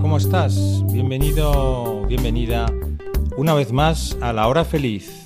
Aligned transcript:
¿Cómo 0.00 0.16
estás? 0.16 0.82
Bienvenido, 0.92 2.04
bienvenida 2.06 2.66
una 3.36 3.54
vez 3.54 3.72
más 3.72 4.16
a 4.20 4.32
la 4.32 4.46
hora 4.46 4.64
feliz. 4.64 5.24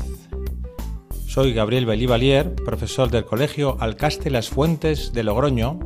Soy 1.27 1.53
Gabriel 1.53 1.87
Belivalier, 1.87 2.55
profesor 2.55 3.11
del 3.11 3.25
Colegio 3.25 3.77
Alcaste 3.81 4.31
Las 4.31 4.49
Fuentes 4.49 5.13
de 5.13 5.25
Logroño, 5.25 5.79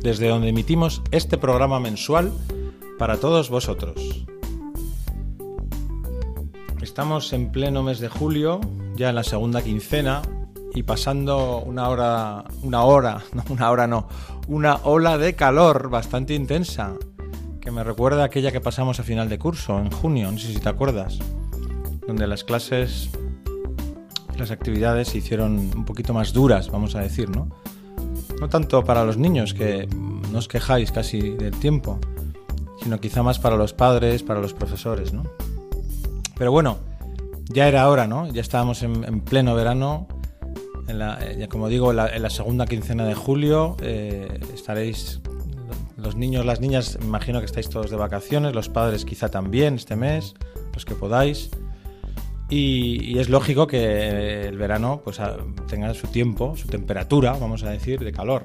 desde 0.00 0.28
donde 0.28 0.48
emitimos 0.48 1.02
este 1.10 1.38
programa 1.38 1.80
mensual 1.80 2.32
para 2.98 3.18
todos 3.18 3.50
vosotros. 3.50 4.26
Estamos 6.82 7.32
en 7.32 7.52
pleno 7.52 7.82
mes 7.82 8.00
de 8.00 8.08
julio, 8.08 8.60
ya 8.96 9.08
en 9.10 9.14
la 9.14 9.24
segunda 9.24 9.62
quincena, 9.62 10.22
y 10.74 10.82
pasando 10.82 11.58
una 11.58 11.88
hora, 11.88 12.44
una 12.62 12.82
hora, 12.82 13.22
no, 13.32 13.44
una 13.48 13.70
hora 13.70 13.86
no, 13.86 14.08
una 14.48 14.76
ola 14.82 15.16
de 15.18 15.34
calor 15.34 15.88
bastante 15.88 16.34
intensa, 16.34 16.94
que 17.64 17.70
me 17.70 17.82
recuerda 17.82 18.24
aquella 18.24 18.52
que 18.52 18.60
pasamos 18.60 19.00
a 19.00 19.02
final 19.02 19.30
de 19.30 19.38
curso, 19.38 19.78
en 19.78 19.90
junio, 19.90 20.30
no 20.30 20.38
sé 20.38 20.48
si 20.48 20.60
te 20.60 20.68
acuerdas, 20.68 21.18
donde 22.06 22.26
las 22.26 22.44
clases, 22.44 23.08
las 24.36 24.50
actividades 24.50 25.08
se 25.08 25.18
hicieron 25.18 25.72
un 25.74 25.84
poquito 25.86 26.12
más 26.12 26.34
duras, 26.34 26.70
vamos 26.70 26.94
a 26.94 27.00
decir, 27.00 27.30
¿no? 27.30 27.48
No 28.38 28.50
tanto 28.50 28.84
para 28.84 29.04
los 29.04 29.16
niños, 29.16 29.54
que 29.54 29.88
no 30.30 30.38
os 30.38 30.46
quejáis 30.46 30.92
casi 30.92 31.20
del 31.30 31.52
tiempo, 31.52 31.98
sino 32.82 33.00
quizá 33.00 33.22
más 33.22 33.38
para 33.38 33.56
los 33.56 33.72
padres, 33.72 34.22
para 34.22 34.40
los 34.40 34.52
profesores, 34.52 35.14
¿no? 35.14 35.22
Pero 36.36 36.52
bueno, 36.52 36.80
ya 37.44 37.66
era 37.66 37.88
hora, 37.88 38.06
¿no? 38.06 38.28
Ya 38.28 38.42
estábamos 38.42 38.82
en, 38.82 39.04
en 39.04 39.20
pleno 39.20 39.54
verano, 39.54 40.06
eh, 40.86 41.48
como 41.50 41.68
digo, 41.68 41.92
en 41.92 41.96
la, 41.96 42.14
en 42.14 42.22
la 42.22 42.30
segunda 42.30 42.66
quincena 42.66 43.06
de 43.06 43.14
julio, 43.14 43.78
eh, 43.80 44.38
estaréis 44.52 45.22
los 46.04 46.16
niños, 46.16 46.44
las 46.44 46.60
niñas, 46.60 46.98
imagino 47.02 47.40
que 47.40 47.46
estáis 47.46 47.68
todos 47.68 47.90
de 47.90 47.96
vacaciones, 47.96 48.54
los 48.54 48.68
padres 48.68 49.04
quizá 49.04 49.30
también 49.30 49.74
este 49.74 49.96
mes, 49.96 50.34
los 50.72 50.84
que 50.84 50.94
podáis. 50.94 51.50
Y, 52.50 53.18
es 53.18 53.28
lógico 53.30 53.66
que 53.66 54.46
el 54.46 54.58
verano 54.58 55.00
pues 55.02 55.18
a- 55.18 55.38
tenga 55.66 55.92
su 55.94 56.06
tiempo, 56.08 56.54
su 56.56 56.68
temperatura, 56.68 57.32
vamos 57.32 57.62
a 57.64 57.70
decir, 57.70 58.04
de 58.04 58.12
calor. 58.12 58.44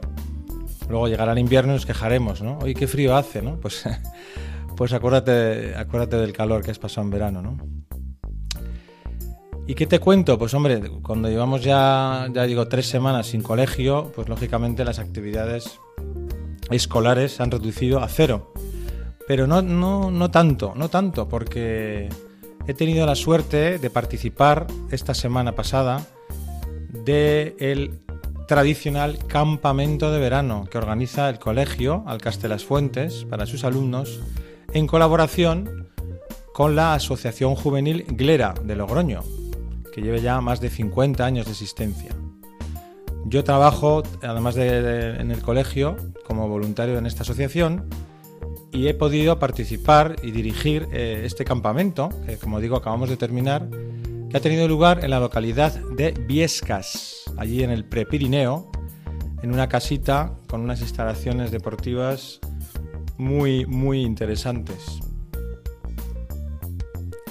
Luego 0.90 1.08
llegará 1.08 1.34
el 1.34 1.40
invierno 1.40 1.74
y 1.74 1.76
nos 1.76 1.86
quejaremos, 1.86 2.42
¿no? 2.42 2.58
Oye, 2.60 2.74
qué 2.74 2.88
frío 2.88 3.16
hace, 3.16 3.42
¿no? 3.42 3.60
Pues, 3.60 3.84
pues 4.78 4.94
acuérdate, 4.94 5.76
acuérdate 5.76 6.16
del 6.16 6.34
calor 6.34 6.64
que 6.64 6.72
has 6.72 6.80
pasado 6.80 7.06
en 7.06 7.12
verano, 7.12 7.42
¿no? 7.42 7.58
¿Y 9.68 9.76
qué 9.76 9.86
te 9.86 10.00
cuento? 10.00 10.40
Pues 10.40 10.56
hombre, 10.56 10.82
cuando 11.04 11.30
llevamos 11.30 11.64
ya, 11.64 12.28
ya 12.34 12.44
digo, 12.46 12.68
tres 12.68 12.88
semanas 12.88 13.28
sin 13.28 13.44
colegio, 13.44 14.12
pues 14.16 14.28
lógicamente 14.28 14.84
las 14.84 14.98
actividades 14.98 15.80
escolares 16.70 17.34
se 17.34 17.44
han 17.44 17.52
reducido 17.52 18.02
a 18.02 18.08
cero. 18.08 18.54
Pero 19.28 19.48
no, 19.48 19.62
no, 19.62 20.12
no 20.12 20.32
tanto, 20.32 20.74
no 20.76 20.90
tanto, 20.90 21.28
porque 21.28 22.10
he 22.68 22.74
tenido 22.74 23.06
la 23.06 23.16
suerte 23.16 23.80
de 23.80 23.90
participar 23.90 24.68
esta 24.92 25.14
semana 25.14 25.54
pasada 25.54 26.06
del 26.90 28.00
tradicional 28.48 29.20
campamento 29.28 30.12
de 30.12 30.20
verano 30.20 30.68
que 30.70 30.80
organiza 30.80 31.30
el 31.30 31.40
colegio 31.40 32.04
Alcastelas 32.08 32.66
Fuentes 32.66 33.26
para 33.30 33.46
sus 33.46 33.64
alumnos 33.64 34.20
en 34.74 34.88
colaboración 34.88 35.90
con 36.54 36.76
la 36.76 36.94
Asociación 36.94 37.56
Juvenil 37.56 38.06
Glera 38.10 38.54
de 38.64 38.76
Logroño, 38.76 39.24
que 39.94 40.02
lleva 40.02 40.18
ya 40.18 40.42
más 40.42 40.60
de 40.60 40.70
50 40.70 41.26
años 41.26 41.46
de 41.46 41.52
existencia. 41.52 42.12
Yo 43.26 43.44
trabajo, 43.44 44.04
además 44.22 44.56
de, 44.56 45.18
en 45.20 45.32
el 45.32 45.42
colegio, 45.42 45.98
como 46.26 46.48
voluntario 46.48 46.98
en 46.98 47.06
esta 47.06 47.24
asociación 47.24 47.90
y 48.72 48.88
he 48.88 48.94
podido 48.94 49.40
participar 49.40 50.16
y 50.24 50.32
dirigir 50.32 50.88
eh, 50.92 51.24
este 51.26 51.44
campamento, 51.44 52.10
que 52.26 52.38
como 52.38 52.60
digo 52.60 52.78
acabamos 52.78 53.10
de 53.10 53.18
terminar, 53.18 53.68
que 54.30 54.38
ha 54.38 54.42
tenido 54.42 54.68
lugar 54.68 55.04
en 55.04 55.10
la 55.10 55.20
localidad 55.20 55.74
de 55.96 56.12
Viescas, 56.12 57.24
allí 57.38 57.64
en 57.64 57.72
el 57.72 57.84
Prepirineo, 57.84 58.72
en 59.42 59.52
una 59.52 59.68
casita 59.68 60.34
con 60.48 60.62
unas 60.62 60.82
instalaciones 60.82 61.52
deportivas 61.52 62.40
muy, 63.18 63.66
muy 63.66 64.02
interesantes. 64.02 65.00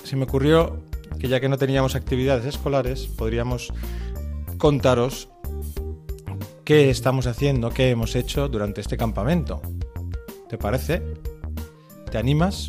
Se 0.03 0.17
me 0.17 0.25
ocurrió 0.25 0.83
que 1.19 1.29
ya 1.29 1.41
que 1.41 1.49
no 1.49 1.59
teníamos 1.59 1.95
actividades 1.95 2.47
escolares, 2.47 3.07
podríamos 3.07 3.73
contaros 4.59 5.29
qué 6.69 6.91
estamos 6.91 7.27
haciendo, 7.27 7.71
qué 7.71 7.89
hemos 7.89 8.15
hecho 8.15 8.47
durante 8.47 8.83
este 8.83 8.99
campamento. 8.99 9.63
¿Te 10.51 10.59
parece? 10.59 11.03
¿Te 12.11 12.19
animas? 12.19 12.69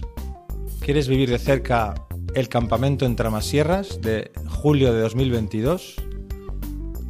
¿Quieres 0.80 1.10
vivir 1.10 1.30
de 1.30 1.38
cerca 1.38 2.08
el 2.34 2.48
campamento 2.48 3.06
en 3.06 3.18
Tramasierras 3.18 4.00
de 4.00 4.32
julio 4.48 4.94
de 4.94 5.02
2022? 5.02 5.96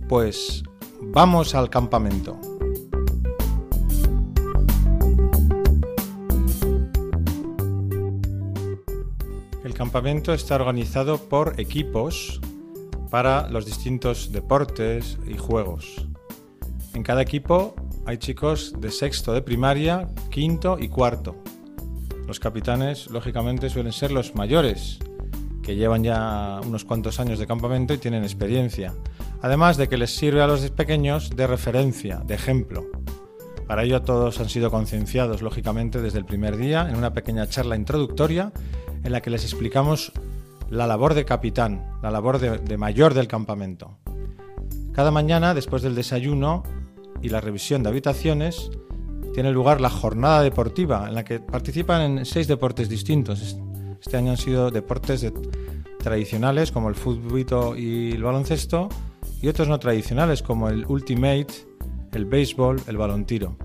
Pues 0.08 0.64
vamos 1.00 1.54
al 1.54 1.70
campamento. 1.70 2.40
El 9.64 9.76
campamento 9.76 10.34
está 10.34 10.56
organizado 10.56 11.20
por 11.20 11.60
equipos 11.60 12.42
para 13.12 13.48
los 13.48 13.68
distintos 13.68 14.32
deportes 14.32 15.20
y 15.28 15.38
juegos. 15.38 16.09
En 16.94 17.04
cada 17.04 17.22
equipo 17.22 17.76
hay 18.06 18.18
chicos 18.18 18.74
de 18.80 18.92
sexto 18.92 19.34
de 19.34 19.42
primaria, 19.42 20.08
quinto 20.32 20.78
y 20.80 20.90
cuarto. 20.90 21.36
Los 22.28 22.40
capitanes, 22.40 23.08
lógicamente, 23.08 23.70
suelen 23.70 23.94
ser 23.94 24.12
los 24.12 24.36
mayores, 24.36 25.00
que 25.64 25.76
llevan 25.76 26.04
ya 26.04 26.60
unos 26.66 26.86
cuantos 26.86 27.20
años 27.20 27.40
de 27.40 27.48
campamento 27.48 27.94
y 27.94 27.98
tienen 27.98 28.24
experiencia. 28.24 28.94
Además 29.42 29.78
de 29.78 29.88
que 29.88 29.98
les 29.98 30.16
sirve 30.16 30.42
a 30.42 30.48
los 30.48 30.70
pequeños 30.72 31.30
de 31.36 31.48
referencia, 31.48 32.18
de 32.26 32.36
ejemplo. 32.36 32.86
Para 33.68 33.84
ello 33.84 34.02
todos 34.02 34.40
han 34.40 34.50
sido 34.50 34.72
concienciados, 34.72 35.44
lógicamente, 35.44 36.02
desde 36.02 36.18
el 36.18 36.26
primer 36.26 36.58
día 36.58 36.88
en 36.90 36.96
una 36.96 37.14
pequeña 37.14 37.48
charla 37.48 37.76
introductoria 37.76 38.52
en 39.04 39.12
la 39.12 39.22
que 39.22 39.30
les 39.30 39.44
explicamos 39.44 40.12
la 40.70 40.88
labor 40.88 41.14
de 41.14 41.26
capitán, 41.26 41.86
la 42.02 42.12
labor 42.12 42.40
de, 42.40 42.78
mayor 42.78 43.14
del 43.14 43.28
campamento. 43.28 43.98
Cada 44.94 45.12
mañana, 45.12 45.54
después 45.54 45.82
del 45.82 45.96
desayuno 45.96 46.64
y 47.22 47.30
la 47.30 47.42
revisión 47.42 47.84
de 47.84 47.90
habitaciones, 47.90 48.70
tiene 49.34 49.52
lugar 49.52 49.80
la 49.82 49.90
jornada 49.90 50.42
deportiva, 50.42 51.08
en 51.08 51.16
la 51.16 51.24
que 51.24 51.40
participan 51.40 52.02
en 52.20 52.26
seis 52.26 52.48
deportes 52.48 52.90
distintos. 52.90 53.58
Este 54.02 54.18
año 54.18 54.32
han 54.32 54.38
sido 54.38 54.72
deportes 54.72 55.22
de- 55.22 55.32
tradicionales 56.00 56.72
como 56.72 56.90
el 56.90 56.96
fútbol 56.96 57.78
y 57.78 58.12
el 58.12 58.24
baloncesto, 58.24 58.90
y 59.42 59.48
otros 59.48 59.68
no 59.68 59.80
tradicionales 59.80 60.42
como 60.42 60.70
el 60.70 60.86
ultimate, 60.86 61.48
el 62.14 62.26
béisbol, 62.26 62.82
el 62.88 62.98
balontiro. 62.98 63.58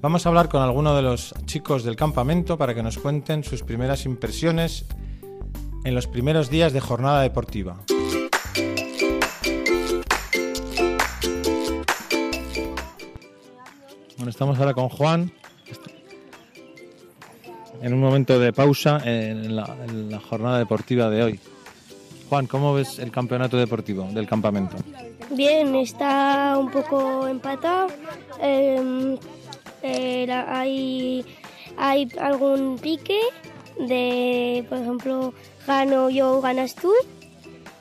Vamos 0.00 0.26
a 0.26 0.30
hablar 0.30 0.48
con 0.48 0.62
algunos 0.62 0.96
de 0.96 1.02
los 1.02 1.34
chicos 1.44 1.84
del 1.84 1.94
campamento 1.94 2.58
para 2.58 2.74
que 2.74 2.82
nos 2.82 2.98
cuenten 2.98 3.44
sus 3.44 3.62
primeras 3.62 4.04
impresiones 4.06 4.86
en 5.84 5.94
los 5.94 6.06
primeros 6.06 6.50
días 6.50 6.72
de 6.72 6.80
jornada 6.80 7.22
deportiva. 7.22 7.80
Bueno, 14.22 14.30
estamos 14.30 14.56
ahora 14.60 14.72
con 14.72 14.88
Juan. 14.88 15.32
En 17.82 17.92
un 17.92 17.98
momento 17.98 18.38
de 18.38 18.52
pausa 18.52 19.00
en 19.04 19.56
la, 19.56 19.76
en 19.84 20.12
la 20.12 20.20
jornada 20.20 20.60
deportiva 20.60 21.10
de 21.10 21.24
hoy. 21.24 21.40
Juan, 22.28 22.46
¿cómo 22.46 22.72
ves 22.72 23.00
el 23.00 23.10
campeonato 23.10 23.56
deportivo 23.56 24.04
del 24.12 24.28
campamento? 24.28 24.76
Bien, 25.32 25.74
está 25.74 26.56
un 26.56 26.70
poco 26.70 27.26
empatado. 27.26 27.88
Eh, 28.40 29.16
eh, 29.82 30.24
la- 30.28 30.56
hay, 30.60 31.26
hay 31.76 32.08
algún 32.20 32.78
pique 32.78 33.18
de, 33.80 34.64
por 34.68 34.78
ejemplo, 34.78 35.34
gano 35.66 36.10
yo, 36.10 36.40
ganas 36.40 36.76
tú. 36.76 36.92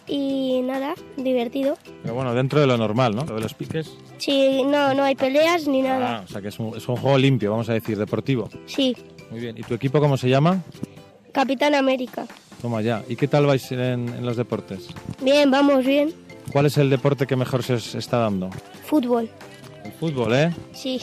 y 0.08 0.62
nada, 0.64 0.96
divertido. 1.18 1.78
Pero 2.02 2.16
bueno, 2.16 2.34
dentro 2.34 2.60
de 2.60 2.66
lo 2.66 2.78
normal, 2.78 3.16
¿no? 3.16 3.26
Lo 3.26 3.36
de 3.36 3.42
los 3.42 3.54
piques. 3.54 3.92
Sí, 4.22 4.62
no, 4.64 4.94
no 4.94 5.04
hay 5.04 5.16
peleas 5.16 5.68
ni 5.68 5.82
nada. 5.82 6.18
Ah, 6.18 6.22
o 6.24 6.28
sea 6.28 6.42
que 6.42 6.50
es 6.50 6.60
un, 6.60 6.78
es 6.78 6.88
un 6.88 6.96
juego 6.96 7.18
limpio, 7.18 7.50
vamos 7.52 7.68
a 7.70 7.74
decir, 7.74 7.98
deportivo. 7.98 8.50
Sí, 8.68 8.96
Muy 9.32 9.40
bien. 9.40 9.58
¿Y 9.58 9.64
tu 9.64 9.74
equipo 9.74 10.00
cómo 10.00 10.16
se 10.16 10.30
llama? 10.30 10.62
Capitán 11.32 11.74
América. 11.74 12.28
Toma 12.62 12.82
ya. 12.82 13.04
¿Y 13.10 13.16
qué 13.16 13.28
tal 13.28 13.46
vais 13.48 13.72
en, 13.72 13.80
en 13.82 14.26
los 14.26 14.38
deportes? 14.38 14.88
Bien, 15.24 15.50
vamos 15.50 15.84
bien. 15.86 16.14
¿Cuál 16.52 16.68
es 16.68 16.78
el 16.78 16.90
deporte 16.90 17.26
que 17.26 17.36
mejor 17.36 17.64
se 17.64 17.74
os 17.74 17.96
está 17.96 18.18
dando? 18.20 18.50
Fútbol. 18.86 19.30
El 19.84 19.92
fútbol, 19.94 20.34
¿eh? 20.36 20.54
Sí. 20.74 21.02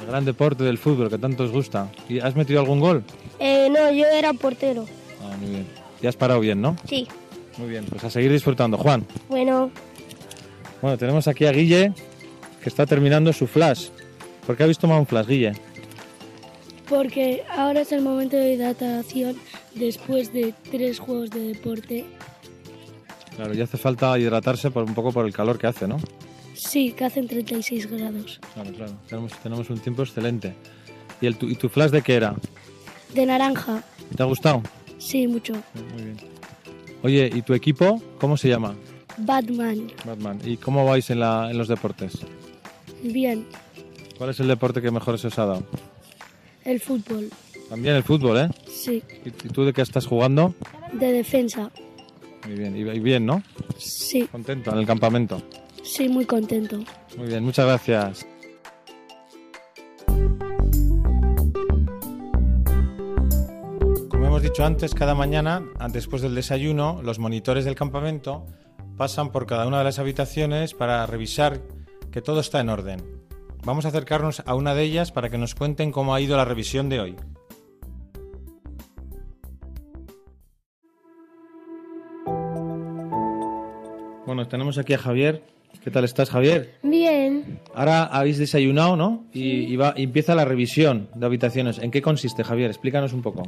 El 0.00 0.06
gran 0.06 0.24
deporte 0.26 0.64
del 0.64 0.76
fútbol 0.78 1.08
que 1.08 1.16
tanto 1.16 1.44
os 1.44 1.50
gusta. 1.52 1.90
¿Y 2.08 2.18
has 2.18 2.36
metido 2.36 2.60
algún 2.60 2.80
gol? 2.80 3.04
Eh, 3.38 3.68
no, 3.70 3.90
yo 3.92 4.04
era 4.06 4.34
portero. 4.34 4.84
Ah, 5.24 5.34
muy 5.40 5.48
bien. 5.50 5.66
Y 6.02 6.06
has 6.06 6.16
parado 6.16 6.40
bien, 6.40 6.60
¿no? 6.60 6.76
Sí. 6.86 7.06
Muy 7.56 7.70
bien. 7.70 7.84
Pues 7.88 8.02
a 8.04 8.10
seguir 8.10 8.32
disfrutando. 8.32 8.76
Juan. 8.76 9.06
Bueno, 9.28 9.70
Bueno, 10.82 10.98
tenemos 10.98 11.28
aquí 11.28 11.46
a 11.46 11.52
Guille, 11.52 11.92
que 12.60 12.68
está 12.68 12.84
terminando 12.86 13.32
su 13.32 13.46
flash. 13.46 13.88
¿Por 14.44 14.56
qué 14.56 14.64
habéis 14.64 14.78
tomado 14.78 14.98
un 14.98 15.06
flash, 15.06 15.26
Guille? 15.28 15.52
Porque 16.88 17.44
ahora 17.48 17.82
es 17.82 17.92
el 17.92 18.02
momento 18.02 18.36
de 18.36 18.54
hidratación 18.54 19.36
después 19.76 20.32
de 20.32 20.52
tres 20.72 20.98
juegos 20.98 21.30
de 21.30 21.40
deporte. 21.40 22.04
Claro, 23.36 23.54
ya 23.54 23.64
hace 23.64 23.78
falta 23.78 24.18
hidratarse 24.18 24.72
por 24.72 24.82
un 24.82 24.92
poco 24.92 25.12
por 25.12 25.24
el 25.24 25.32
calor 25.32 25.56
que 25.56 25.68
hace, 25.68 25.86
¿no? 25.86 25.98
Sí, 26.54 26.92
que 26.92 27.04
hacen 27.04 27.28
36 27.28 27.88
grados. 27.88 28.40
Claro, 28.52 28.72
claro. 28.72 28.92
Tenemos, 29.08 29.32
tenemos 29.40 29.70
un 29.70 29.78
tiempo 29.78 30.02
excelente. 30.02 30.54
¿Y, 31.20 31.26
el, 31.26 31.36
tu, 31.36 31.48
¿Y 31.48 31.54
tu 31.54 31.68
flash 31.68 31.92
de 31.92 32.02
qué 32.02 32.14
era? 32.16 32.34
De 33.14 33.24
naranja. 33.24 33.84
¿Te 34.16 34.22
ha 34.22 34.26
gustado? 34.26 34.62
Sí, 34.98 35.28
mucho. 35.28 35.54
Muy 35.94 36.02
bien. 36.02 36.16
Oye, 37.02 37.30
¿y 37.32 37.42
tu 37.42 37.54
equipo 37.54 38.02
cómo 38.18 38.36
se 38.36 38.48
llama? 38.48 38.74
Batman. 39.24 39.90
Batman. 40.04 40.40
¿Y 40.44 40.56
cómo 40.56 40.84
vais 40.84 41.08
en, 41.10 41.20
la, 41.20 41.50
en 41.50 41.58
los 41.58 41.68
deportes? 41.68 42.18
Bien. 43.02 43.46
¿Cuál 44.18 44.30
es 44.30 44.40
el 44.40 44.48
deporte 44.48 44.80
que 44.80 44.90
mejor 44.90 45.18
se 45.18 45.28
os 45.28 45.38
ha 45.38 45.46
dado? 45.46 45.64
El 46.64 46.80
fútbol. 46.80 47.30
También 47.68 47.96
el 47.96 48.02
fútbol, 48.02 48.38
¿eh? 48.38 48.48
Sí. 48.68 49.02
¿Y, 49.24 49.30
tú 49.30 49.64
de 49.64 49.72
qué 49.72 49.82
estás 49.82 50.06
jugando? 50.06 50.54
De 50.92 51.12
defensa. 51.12 51.70
Muy 52.46 52.56
bien. 52.56 52.76
Y 52.76 53.00
bien, 53.00 53.26
¿no? 53.26 53.42
Sí. 53.78 54.26
Contento 54.30 54.72
en 54.72 54.78
el 54.78 54.86
campamento. 54.86 55.42
Sí, 55.82 56.08
muy 56.08 56.24
contento. 56.24 56.78
Muy 57.16 57.28
bien, 57.28 57.44
muchas 57.44 57.66
gracias. 57.66 58.26
Como 64.08 64.26
hemos 64.26 64.42
dicho 64.42 64.64
antes, 64.64 64.94
cada 64.94 65.14
mañana, 65.14 65.62
después 65.90 66.22
del 66.22 66.34
desayuno, 66.34 67.00
los 67.02 67.18
monitores 67.18 67.64
del 67.64 67.74
campamento 67.74 68.46
pasan 68.96 69.30
por 69.32 69.46
cada 69.46 69.66
una 69.66 69.78
de 69.78 69.84
las 69.84 69.98
habitaciones 69.98 70.74
para 70.74 71.04
revisar 71.06 71.60
que 72.10 72.22
todo 72.22 72.40
está 72.40 72.60
en 72.60 72.68
orden. 72.68 73.00
Vamos 73.64 73.84
a 73.84 73.88
acercarnos 73.88 74.42
a 74.44 74.54
una 74.54 74.74
de 74.74 74.82
ellas 74.82 75.12
para 75.12 75.28
que 75.30 75.38
nos 75.38 75.54
cuenten 75.54 75.92
cómo 75.92 76.14
ha 76.14 76.20
ido 76.20 76.36
la 76.36 76.44
revisión 76.44 76.88
de 76.88 77.00
hoy. 77.00 77.16
Bueno, 84.26 84.46
tenemos 84.48 84.78
aquí 84.78 84.94
a 84.94 84.98
Javier. 84.98 85.42
¿Qué 85.82 85.90
tal 85.90 86.04
estás, 86.04 86.30
Javier? 86.30 86.74
Bien. 86.82 87.58
Ahora 87.74 88.04
habéis 88.04 88.38
desayunado, 88.38 88.96
¿no? 88.96 89.24
Y, 89.32 89.72
y 89.72 89.76
va- 89.76 89.94
y 89.96 90.04
empieza 90.04 90.34
la 90.34 90.44
revisión 90.44 91.08
de 91.14 91.26
habitaciones. 91.26 91.78
¿En 91.78 91.90
qué 91.90 92.00
consiste, 92.02 92.44
Javier? 92.44 92.70
Explícanos 92.70 93.12
un 93.12 93.22
poco. 93.22 93.42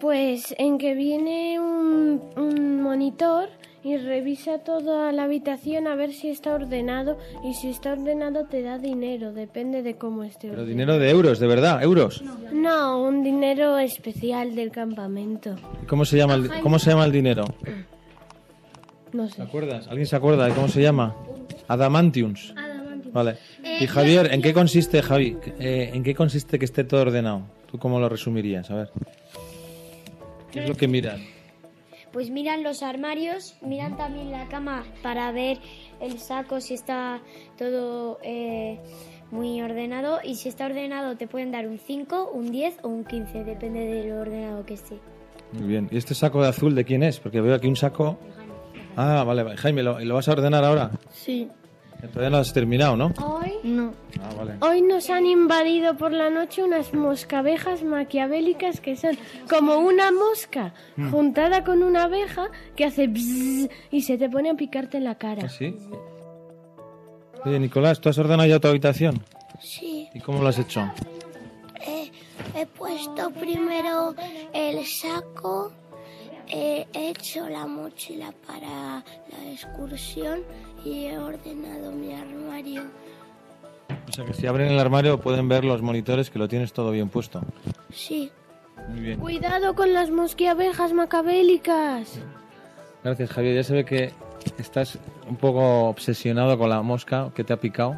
Pues 0.00 0.54
en 0.58 0.78
que 0.78 0.94
viene 0.94 1.60
un, 1.60 2.22
un 2.36 2.82
monitor 2.82 3.48
y 3.86 3.96
revisa 3.98 4.58
toda 4.58 5.12
la 5.12 5.22
habitación 5.24 5.86
a 5.86 5.94
ver 5.94 6.12
si 6.12 6.28
está 6.28 6.54
ordenado 6.56 7.18
y 7.44 7.54
si 7.54 7.68
está 7.68 7.92
ordenado 7.92 8.44
te 8.46 8.60
da 8.62 8.78
dinero, 8.78 9.32
depende 9.32 9.84
de 9.84 9.94
cómo 9.94 10.24
esté 10.24 10.48
Pero 10.48 10.62
ordenado. 10.62 10.66
dinero 10.68 10.98
de 10.98 11.10
euros, 11.10 11.38
de 11.38 11.46
verdad, 11.46 11.80
euros. 11.84 12.20
No, 12.52 13.00
un 13.00 13.22
dinero 13.22 13.78
especial 13.78 14.56
del 14.56 14.72
campamento. 14.72 15.54
¿Y 15.84 15.86
¿Cómo 15.86 16.04
se 16.04 16.16
llama 16.16 16.34
el, 16.34 16.50
cómo 16.62 16.80
se 16.80 16.90
llama 16.90 17.04
el 17.04 17.12
dinero? 17.12 17.44
No 19.12 19.26
¿Te 19.28 19.34
sé. 19.34 19.42
acuerdas? 19.42 19.86
¿Alguien 19.86 20.06
se 20.08 20.16
acuerda 20.16 20.46
de 20.46 20.52
cómo 20.52 20.66
se 20.66 20.82
llama? 20.82 21.14
Adamantiums. 21.68 22.54
Vale. 23.12 23.36
Y 23.80 23.86
Javier, 23.86 24.32
¿en 24.32 24.42
qué 24.42 24.52
consiste, 24.52 25.00
Javi? 25.00 25.36
Eh, 25.60 25.92
¿En 25.94 26.02
qué 26.02 26.12
consiste 26.14 26.58
que 26.58 26.64
esté 26.64 26.82
todo 26.82 27.02
ordenado? 27.02 27.42
¿Tú 27.70 27.78
cómo 27.78 28.00
lo 28.00 28.08
resumirías? 28.08 28.68
A 28.70 28.74
ver. 28.74 28.90
¿Qué 30.50 30.64
es 30.64 30.68
lo 30.68 30.74
que 30.74 30.88
miras? 30.88 31.20
Pues 32.16 32.30
miran 32.30 32.62
los 32.62 32.82
armarios, 32.82 33.58
miran 33.60 33.98
también 33.98 34.30
la 34.30 34.48
cama 34.48 34.84
para 35.02 35.30
ver 35.32 35.58
el 36.00 36.18
saco 36.18 36.62
si 36.62 36.72
está 36.72 37.20
todo 37.58 38.18
eh, 38.22 38.80
muy 39.30 39.60
ordenado 39.60 40.20
y 40.24 40.36
si 40.36 40.48
está 40.48 40.64
ordenado 40.64 41.18
te 41.18 41.28
pueden 41.28 41.52
dar 41.52 41.68
un 41.68 41.78
5, 41.78 42.30
un 42.32 42.50
10 42.50 42.78
o 42.84 42.88
un 42.88 43.04
15, 43.04 43.44
depende 43.44 43.80
de 43.80 44.08
lo 44.08 44.22
ordenado 44.22 44.64
que 44.64 44.72
esté. 44.72 44.98
Muy 45.52 45.68
bien. 45.68 45.88
¿Y 45.92 45.98
este 45.98 46.14
saco 46.14 46.40
de 46.40 46.48
azul 46.48 46.74
de 46.74 46.86
quién 46.86 47.02
es? 47.02 47.20
Porque 47.20 47.42
veo 47.42 47.54
aquí 47.54 47.68
un 47.68 47.76
saco... 47.76 48.18
Ah, 48.96 49.22
vale, 49.22 49.42
vale. 49.42 49.58
Jaime, 49.58 49.82
¿lo, 49.82 50.00
¿lo 50.00 50.14
vas 50.14 50.26
a 50.26 50.32
ordenar 50.32 50.64
ahora? 50.64 50.92
Sí. 51.10 51.50
Todavía 52.12 52.30
no 52.30 52.36
has 52.38 52.52
terminado, 52.52 52.96
¿no? 52.96 53.12
Hoy, 53.24 53.52
No. 53.64 53.92
Ah, 54.20 54.30
vale. 54.36 54.54
hoy 54.60 54.82
nos 54.82 55.10
han 55.10 55.26
invadido 55.26 55.96
por 55.96 56.12
la 56.12 56.30
noche 56.30 56.62
unas 56.62 56.94
moscabejas 56.94 57.82
maquiavélicas 57.82 58.80
que 58.80 58.96
son 58.96 59.16
como 59.48 59.76
una 59.78 60.12
mosca 60.12 60.72
juntada 61.10 61.64
con 61.64 61.82
una 61.82 62.04
abeja 62.04 62.48
que 62.76 62.84
hace 62.84 63.06
bzzz 63.08 63.68
y 63.90 64.02
se 64.02 64.18
te 64.18 64.28
pone 64.30 64.50
a 64.50 64.54
picarte 64.54 64.98
en 64.98 65.04
la 65.04 65.16
cara. 65.16 65.42
¿Ah, 65.46 65.48
sí? 65.48 65.76
Oye, 67.44 67.58
Nicolás, 67.60 68.00
¿tú 68.00 68.08
has 68.08 68.18
ordenado 68.18 68.48
ya 68.48 68.58
tu 68.60 68.68
habitación? 68.68 69.22
sí. 69.60 70.08
¿Y 70.14 70.20
cómo 70.20 70.42
lo 70.42 70.48
has 70.48 70.58
hecho? 70.58 70.82
Eh, 71.86 72.10
he 72.54 72.66
puesto 72.66 73.30
primero 73.30 74.14
el 74.52 74.84
saco, 74.86 75.72
he 76.48 76.86
hecho 76.94 77.48
la 77.48 77.66
mochila 77.66 78.32
para 78.46 79.04
la 79.30 79.52
excursión 79.52 80.40
y 80.86 81.06
he 81.06 81.18
ordenado 81.18 81.90
mi 81.90 82.14
armario. 82.14 82.84
O 84.08 84.12
sea 84.12 84.24
que 84.24 84.34
si 84.34 84.46
abren 84.46 84.68
el 84.68 84.78
armario 84.78 85.20
pueden 85.20 85.48
ver 85.48 85.64
los 85.64 85.82
monitores 85.82 86.30
que 86.30 86.38
lo 86.38 86.46
tienes 86.46 86.72
todo 86.72 86.92
bien 86.92 87.08
puesto. 87.08 87.40
Sí. 87.92 88.30
Muy 88.88 89.00
bien. 89.00 89.18
Cuidado 89.18 89.74
con 89.74 89.92
las 89.92 90.10
mosquiabejas 90.10 90.92
macabélicas. 90.92 92.20
Gracias, 93.02 93.30
Javier. 93.30 93.56
Ya 93.56 93.64
se 93.64 93.74
ve 93.74 93.84
que 93.84 94.12
estás 94.58 94.98
un 95.28 95.36
poco 95.36 95.88
obsesionado 95.88 96.56
con 96.56 96.70
la 96.70 96.82
mosca 96.82 97.32
que 97.34 97.42
te 97.42 97.52
ha 97.52 97.56
picado. 97.56 97.96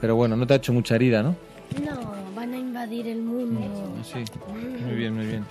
Pero 0.00 0.16
bueno, 0.16 0.34
no 0.34 0.46
te 0.46 0.54
ha 0.54 0.56
hecho 0.56 0.72
mucha 0.72 0.94
herida, 0.94 1.22
¿no? 1.22 1.36
No, 1.84 2.14
van 2.34 2.54
a 2.54 2.58
invadir 2.58 3.06
el 3.06 3.22
mundo. 3.22 3.60
Sí. 4.02 4.24
Muy 4.86 4.94
bien, 4.94 5.14
muy 5.14 5.26
bien. 5.26 5.44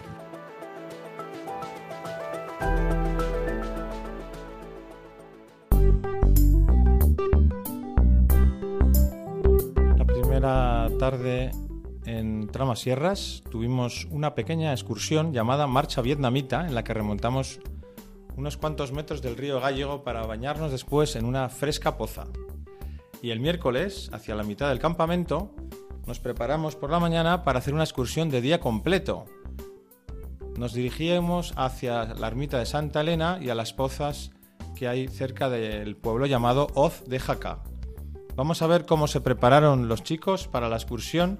Tarde 11.02 11.50
en 12.06 12.46
Tramasierras 12.46 13.42
tuvimos 13.50 14.08
una 14.12 14.36
pequeña 14.36 14.72
excursión 14.72 15.34
llamada 15.34 15.66
Marcha 15.66 16.04
Vietnamita 16.04 16.68
en 16.68 16.76
la 16.76 16.84
que 16.84 16.94
remontamos 16.94 17.60
unos 18.38 18.56
cuantos 18.56 18.92
metros 18.92 19.24
del 19.24 19.36
río 19.36 19.60
Gallego 19.60 20.04
para 20.04 20.28
bañarnos 20.28 20.72
después 20.72 21.16
en 21.16 21.26
una 21.26 21.50
fresca 21.50 21.98
poza. 21.98 22.26
Y 23.20 23.32
el 23.32 23.40
miércoles, 23.40 24.12
hacia 24.14 24.36
la 24.36 24.44
mitad 24.44 24.70
del 24.70 24.78
campamento, 24.78 25.56
nos 26.06 26.20
preparamos 26.20 26.76
por 26.76 26.92
la 26.92 27.00
mañana 27.00 27.44
para 27.44 27.58
hacer 27.58 27.74
una 27.74 27.84
excursión 27.84 28.30
de 28.30 28.42
día 28.42 28.60
completo. 28.60 29.26
Nos 30.56 30.74
dirigíamos 30.74 31.52
hacia 31.56 32.14
la 32.14 32.28
ermita 32.28 32.60
de 32.60 32.68
Santa 32.68 33.02
Elena 33.02 33.40
y 33.42 33.50
a 33.50 33.56
las 33.56 33.74
pozas 33.74 34.30
que 34.76 34.88
hay 34.88 35.08
cerca 35.08 35.50
del 35.50 35.96
pueblo 35.96 36.28
llamado 36.28 36.68
Hoz 36.76 37.06
de 37.08 37.18
Jaca. 37.18 37.64
Vamos 38.36 38.62
a 38.62 38.68
ver 38.68 38.86
cómo 38.86 39.08
se 39.08 39.22
prepararon 39.22 39.88
los 39.88 40.04
chicos 40.04 40.48
para 40.48 40.70
la 40.70 40.78
excursión 40.78 41.40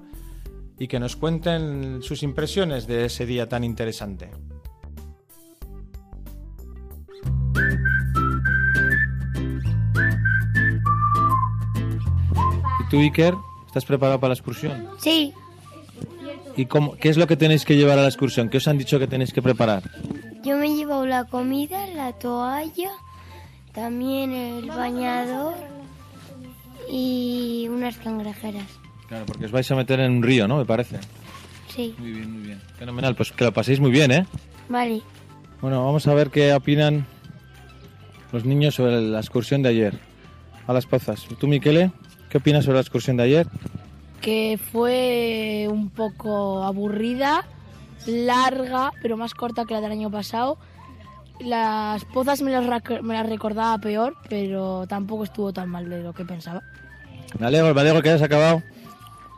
y 0.78 0.88
que 0.88 1.00
nos 1.00 1.16
cuenten 1.16 2.02
sus 2.02 2.22
impresiones 2.22 2.86
de 2.86 3.06
ese 3.06 3.24
día 3.26 3.48
tan 3.48 3.64
interesante. 3.64 4.30
¿Y 12.80 12.88
tú, 12.90 12.98
Iker, 12.98 13.34
estás 13.66 13.84
preparado 13.84 14.20
para 14.20 14.30
la 14.30 14.34
excursión? 14.34 14.88
Sí. 14.98 15.32
¿Y 16.56 16.66
cómo, 16.66 16.96
qué 16.96 17.08
es 17.08 17.16
lo 17.16 17.26
que 17.26 17.36
tenéis 17.36 17.64
que 17.64 17.76
llevar 17.76 17.98
a 17.98 18.02
la 18.02 18.08
excursión? 18.08 18.50
¿Qué 18.50 18.58
os 18.58 18.68
han 18.68 18.76
dicho 18.76 18.98
que 18.98 19.06
tenéis 19.06 19.32
que 19.32 19.40
preparar? 19.40 19.82
Yo 20.42 20.56
me 20.56 20.74
llevo 20.74 21.06
la 21.06 21.24
comida, 21.24 21.86
la 21.86 22.12
toalla, 22.12 22.90
también 23.72 24.32
el 24.32 24.68
bañador 24.68 25.71
y 26.92 27.66
unas 27.70 27.96
cangrejeras. 27.96 28.68
Claro, 29.08 29.24
porque 29.24 29.46
os 29.46 29.50
vais 29.50 29.68
a 29.70 29.74
meter 29.74 29.98
en 30.00 30.12
un 30.12 30.22
río, 30.22 30.46
¿no? 30.46 30.58
Me 30.58 30.66
parece. 30.66 31.00
Sí. 31.68 31.94
Muy 31.98 32.12
bien, 32.12 32.30
muy 32.30 32.42
bien. 32.42 32.60
Fenomenal, 32.78 33.16
pues 33.16 33.32
que 33.32 33.44
lo 33.44 33.52
paséis 33.52 33.80
muy 33.80 33.90
bien, 33.90 34.12
¿eh? 34.12 34.26
Vale. 34.68 35.00
Bueno, 35.62 35.82
vamos 35.84 36.06
a 36.06 36.12
ver 36.12 36.28
qué 36.28 36.52
opinan 36.52 37.06
los 38.30 38.44
niños 38.44 38.74
sobre 38.74 39.00
la 39.00 39.20
excursión 39.20 39.62
de 39.62 39.70
ayer 39.70 39.98
a 40.66 40.72
las 40.74 40.84
pozas. 40.84 41.26
¿Tú, 41.40 41.46
Miquele, 41.46 41.92
qué 42.28 42.38
opinas 42.38 42.66
sobre 42.66 42.76
la 42.76 42.82
excursión 42.82 43.16
de 43.16 43.22
ayer? 43.22 43.46
Que 44.20 44.60
fue 44.70 45.68
un 45.70 45.88
poco 45.88 46.62
aburrida, 46.62 47.46
larga, 48.06 48.92
pero 49.00 49.16
más 49.16 49.32
corta 49.32 49.64
que 49.64 49.72
la 49.72 49.80
del 49.80 49.92
año 49.92 50.10
pasado. 50.10 50.58
Las 51.40 52.04
pozas 52.04 52.42
me 52.42 52.50
las, 52.50 52.64
me 53.02 53.14
las 53.14 53.28
recordaba 53.28 53.78
peor, 53.78 54.14
pero 54.28 54.86
tampoco 54.86 55.24
estuvo 55.24 55.54
tan 55.54 55.70
mal 55.70 55.88
de 55.88 56.02
lo 56.02 56.12
que 56.12 56.26
pensaba. 56.26 56.62
Me 57.38 57.46
alegro, 57.46 57.74
me 57.74 57.80
alegro 57.80 58.02
que 58.02 58.10
hayas 58.10 58.22
acabado 58.22 58.62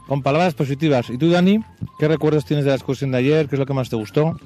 con 0.06 0.22
palabras 0.22 0.54
positivas. 0.54 1.10
¿Y 1.10 1.18
tú, 1.18 1.30
Dani, 1.30 1.60
qué 1.98 2.08
recuerdos 2.08 2.44
tienes 2.44 2.64
de 2.64 2.70
la 2.70 2.76
excursión 2.76 3.10
de 3.12 3.18
ayer? 3.18 3.48
¿Qué 3.48 3.56
es 3.56 3.58
lo 3.58 3.66
que 3.66 3.74
más 3.74 3.88
te 3.88 3.96
gustó? 3.96 4.38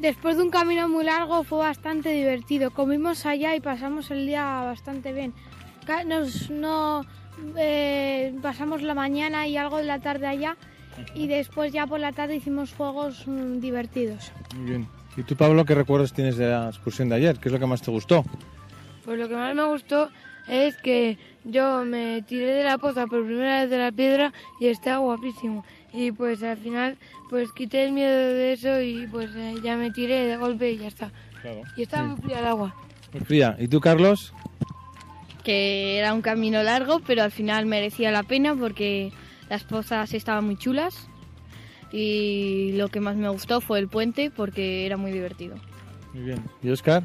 Después 0.00 0.36
de 0.36 0.44
un 0.44 0.50
camino 0.50 0.88
muy 0.88 1.04
largo 1.04 1.44
fue 1.44 1.58
bastante 1.58 2.10
divertido. 2.10 2.70
Comimos 2.70 3.26
allá 3.26 3.54
y 3.54 3.60
pasamos 3.60 4.10
el 4.10 4.26
día 4.26 4.62
bastante 4.62 5.12
bien. 5.12 5.34
Nos 6.06 6.50
no 6.50 7.04
eh, 7.56 8.32
pasamos 8.42 8.82
la 8.82 8.94
mañana 8.94 9.46
y 9.46 9.56
algo 9.56 9.78
de 9.78 9.84
la 9.84 9.98
tarde 9.98 10.26
allá 10.26 10.56
y 11.14 11.26
después 11.26 11.72
ya 11.72 11.86
por 11.86 12.00
la 12.00 12.12
tarde 12.12 12.36
hicimos 12.36 12.72
juegos 12.72 13.26
mm, 13.26 13.60
divertidos. 13.60 14.32
Muy 14.56 14.70
bien. 14.70 14.88
¿Y 15.16 15.22
tú, 15.22 15.36
Pablo, 15.36 15.64
qué 15.64 15.74
recuerdos 15.74 16.12
tienes 16.12 16.36
de 16.36 16.48
la 16.48 16.68
excursión 16.68 17.08
de 17.08 17.16
ayer? 17.16 17.38
¿Qué 17.38 17.48
es 17.48 17.52
lo 17.52 17.58
que 17.58 17.66
más 17.66 17.82
te 17.82 17.90
gustó? 17.90 18.24
Pues 19.04 19.18
lo 19.18 19.28
que 19.28 19.34
más 19.34 19.54
me 19.54 19.64
gustó 19.66 20.08
es 20.50 20.76
que 20.76 21.18
yo 21.44 21.84
me 21.84 22.22
tiré 22.22 22.54
de 22.54 22.64
la 22.64 22.78
poza 22.78 23.06
por 23.06 23.24
primera 23.24 23.60
vez 23.60 23.70
de 23.70 23.78
la 23.78 23.92
piedra 23.92 24.32
y 24.60 24.66
estaba 24.66 24.98
guapísimo. 24.98 25.64
Y 25.92 26.12
pues 26.12 26.42
al 26.42 26.58
final 26.58 26.98
pues 27.28 27.52
quité 27.52 27.84
el 27.84 27.92
miedo 27.92 28.34
de 28.34 28.52
eso 28.52 28.80
y 28.80 29.06
pues 29.06 29.30
eh, 29.34 29.54
ya 29.62 29.76
me 29.76 29.90
tiré 29.90 30.26
de 30.26 30.36
golpe 30.36 30.72
y 30.72 30.78
ya 30.78 30.88
está. 30.88 31.12
Claro. 31.40 31.62
Y 31.76 31.82
estaba 31.82 32.06
muy 32.08 32.20
fría 32.20 32.40
el 32.40 32.46
agua. 32.46 32.74
Muy 33.12 33.22
fría. 33.22 33.56
¿Y 33.58 33.68
tú, 33.68 33.80
Carlos? 33.80 34.32
que 35.42 35.98
era 35.98 36.14
un 36.14 36.22
camino 36.22 36.62
largo, 36.62 37.00
pero 37.00 37.22
al 37.22 37.30
final 37.30 37.66
merecía 37.66 38.10
la 38.10 38.22
pena 38.22 38.54
porque 38.54 39.12
las 39.48 39.64
pozas 39.64 40.12
estaban 40.14 40.44
muy 40.44 40.56
chulas 40.56 41.08
y 41.92 42.72
lo 42.72 42.88
que 42.88 43.00
más 43.00 43.16
me 43.16 43.28
gustó 43.28 43.60
fue 43.60 43.78
el 43.78 43.88
puente 43.88 44.30
porque 44.30 44.86
era 44.86 44.96
muy 44.96 45.12
divertido. 45.12 45.56
Muy 46.12 46.24
bien. 46.24 46.44
¿Y 46.62 46.70
Oscar? 46.70 47.04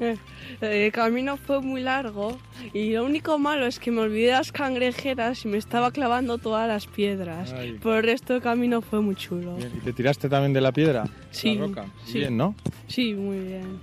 El 0.60 0.92
camino 0.92 1.36
fue 1.36 1.60
muy 1.60 1.80
largo 1.82 2.38
y 2.72 2.92
lo 2.92 3.04
único 3.04 3.38
malo 3.38 3.66
es 3.66 3.78
que 3.78 3.90
me 3.90 4.00
olvidé 4.00 4.32
las 4.32 4.52
cangrejeras 4.52 5.44
y 5.44 5.48
me 5.48 5.58
estaba 5.58 5.90
clavando 5.90 6.38
todas 6.38 6.66
las 6.68 6.86
piedras. 6.86 7.52
Ay. 7.52 7.74
Por 7.74 7.96
el 7.96 8.02
resto 8.04 8.32
del 8.32 8.42
camino 8.42 8.80
fue 8.80 9.00
muy 9.00 9.14
chulo. 9.14 9.56
Bien. 9.56 9.72
¿Y 9.76 9.80
te 9.80 9.92
tiraste 9.92 10.28
también 10.28 10.52
de 10.52 10.60
la 10.60 10.72
piedra? 10.72 11.04
Sí, 11.30 11.54
¿De 11.54 11.60
la 11.60 11.66
roca? 11.66 11.86
sí. 12.04 12.18
Bien, 12.18 12.36
¿no? 12.36 12.54
Sí, 12.88 13.14
muy 13.14 13.38
bien. 13.38 13.80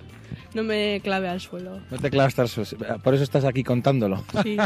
No 0.54 0.64
me 0.64 1.00
clavé 1.04 1.30
al 1.30 1.40
suelo. 1.40 1.80
No 1.92 1.98
te 1.98 2.10
clavas 2.10 2.38
al 2.40 2.50
suelo. 2.50 3.00
Por 3.04 3.14
eso 3.14 3.24
estás 3.24 3.46
aquí 3.46 3.64
contándolo. 3.64 4.24
Sí. 4.44 4.58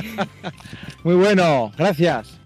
Muy 1.03 1.15
bueno. 1.15 1.71
Gracias. 1.77 2.40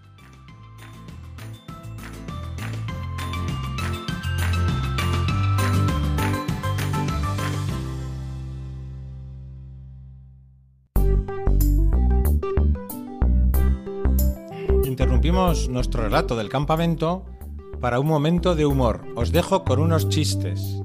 Nuestro 15.36 16.04
relato 16.04 16.34
del 16.34 16.48
campamento 16.48 17.26
para 17.78 18.00
un 18.00 18.06
momento 18.06 18.54
de 18.54 18.64
humor. 18.64 19.04
Os 19.16 19.32
dejo 19.32 19.64
con 19.64 19.80
unos 19.80 20.08
chistes. 20.08 20.80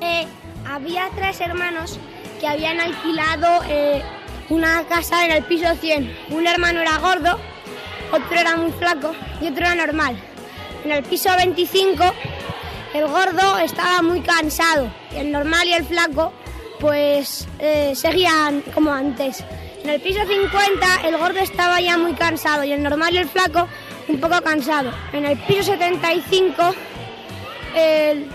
Eh, 0.00 0.28
había 0.64 1.10
tres 1.16 1.40
hermanos 1.40 1.98
que 2.38 2.46
habían 2.46 2.78
alquilado 2.78 3.64
eh, 3.68 4.00
una 4.48 4.84
casa 4.86 5.26
en 5.26 5.32
el 5.32 5.42
piso 5.42 5.74
100. 5.74 6.08
Un 6.30 6.46
hermano 6.46 6.82
era 6.82 6.98
gordo, 6.98 7.36
otro 8.12 8.38
era 8.38 8.56
muy 8.56 8.70
flaco 8.70 9.10
y 9.40 9.48
otro 9.48 9.66
era 9.66 9.74
normal. 9.74 10.16
En 10.84 10.92
el 10.92 11.02
piso 11.02 11.30
25 11.36 12.04
el 12.94 13.08
gordo 13.08 13.58
estaba 13.58 14.02
muy 14.02 14.20
cansado 14.20 14.88
el 15.16 15.32
normal 15.32 15.66
y 15.66 15.72
el 15.72 15.84
flaco 15.84 16.32
pues 16.80 17.46
eh, 17.58 17.92
seguían 17.94 18.62
como 18.74 18.92
antes. 18.92 19.44
En 19.82 19.90
el 19.90 20.00
piso 20.00 20.20
50 20.26 21.06
el 21.06 21.16
gordo 21.16 21.38
estaba 21.38 21.80
ya 21.80 21.96
muy 21.96 22.14
cansado 22.14 22.64
y 22.64 22.72
el 22.72 22.82
normal 22.82 23.14
y 23.14 23.18
el 23.18 23.28
flaco 23.28 23.68
un 24.08 24.20
poco 24.20 24.40
cansado. 24.42 24.92
En 25.12 25.24
el 25.24 25.38
piso 25.38 25.62
75 25.64 26.74
el, 27.74 28.28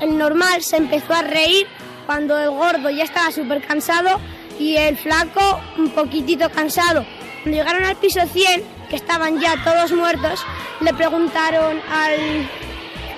el 0.00 0.18
normal 0.18 0.62
se 0.62 0.76
empezó 0.76 1.14
a 1.14 1.22
reír 1.22 1.66
cuando 2.06 2.38
el 2.38 2.50
gordo 2.50 2.90
ya 2.90 3.04
estaba 3.04 3.30
súper 3.30 3.62
cansado 3.62 4.18
y 4.58 4.76
el 4.76 4.96
flaco 4.96 5.60
un 5.76 5.90
poquitito 5.90 6.50
cansado. 6.50 7.04
Cuando 7.42 7.58
llegaron 7.58 7.84
al 7.84 7.96
piso 7.96 8.20
100, 8.26 8.62
que 8.88 8.96
estaban 8.96 9.38
ya 9.40 9.62
todos 9.62 9.92
muertos, 9.92 10.44
le 10.80 10.92
preguntaron 10.94 11.80
al, 11.90 12.48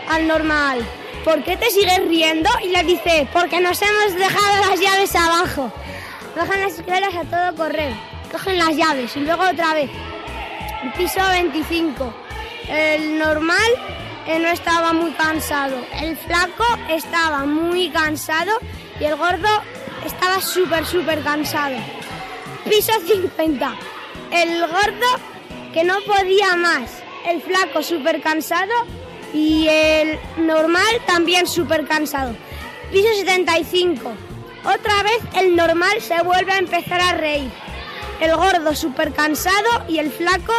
al 0.08 0.26
normal, 0.28 0.84
¿por 1.24 1.42
qué 1.44 1.56
te 1.56 1.70
sigues 1.70 2.00
riendo? 2.06 2.48
Y 2.62 2.68
le 2.68 2.82
dice, 2.84 3.28
porque 3.32 3.60
nos 3.60 3.80
hemos 3.82 4.14
dejado 4.14 4.68
las 4.68 4.80
llaves 4.80 5.14
abajo. 5.14 5.72
Bajan 6.36 6.60
las 6.60 6.78
escaleras 6.78 7.14
a 7.14 7.24
todo 7.24 7.56
correr, 7.56 7.92
cogen 8.30 8.58
las 8.58 8.76
llaves 8.76 9.16
y 9.16 9.20
luego 9.20 9.42
otra 9.42 9.74
vez. 9.74 9.90
El 10.82 10.92
piso 10.92 11.20
25. 11.20 12.14
El 12.68 13.18
normal 13.18 13.70
eh, 14.26 14.38
no 14.38 14.48
estaba 14.48 14.92
muy 14.92 15.10
cansado. 15.12 15.76
El 16.00 16.16
flaco 16.16 16.64
estaba 16.88 17.44
muy 17.44 17.90
cansado 17.90 18.52
y 19.00 19.04
el 19.04 19.16
gordo 19.16 19.48
estaba 20.04 20.40
súper, 20.40 20.86
súper 20.86 21.22
cansado. 21.22 21.76
Piso 22.68 22.92
50. 23.06 23.74
El 24.30 24.60
gordo 24.60 25.06
que 25.72 25.84
no 25.84 25.96
podía 26.06 26.56
más. 26.56 27.02
El 27.26 27.42
flaco 27.42 27.82
súper 27.82 28.22
cansado 28.22 28.72
y 29.32 29.68
el 29.68 30.18
normal 30.38 31.00
también 31.06 31.46
súper 31.46 31.86
cansado. 31.86 32.34
Piso 32.90 33.08
75. 33.14 34.12
Otra 34.64 35.02
vez 35.02 35.20
el 35.36 35.56
normal 35.56 36.00
se 36.00 36.20
vuelve 36.22 36.52
a 36.52 36.58
empezar 36.58 37.00
a 37.00 37.12
reír. 37.12 37.50
El 38.20 38.36
gordo 38.36 38.74
súper 38.74 39.12
cansado 39.12 39.84
y 39.88 39.98
el 39.98 40.10
flaco 40.10 40.52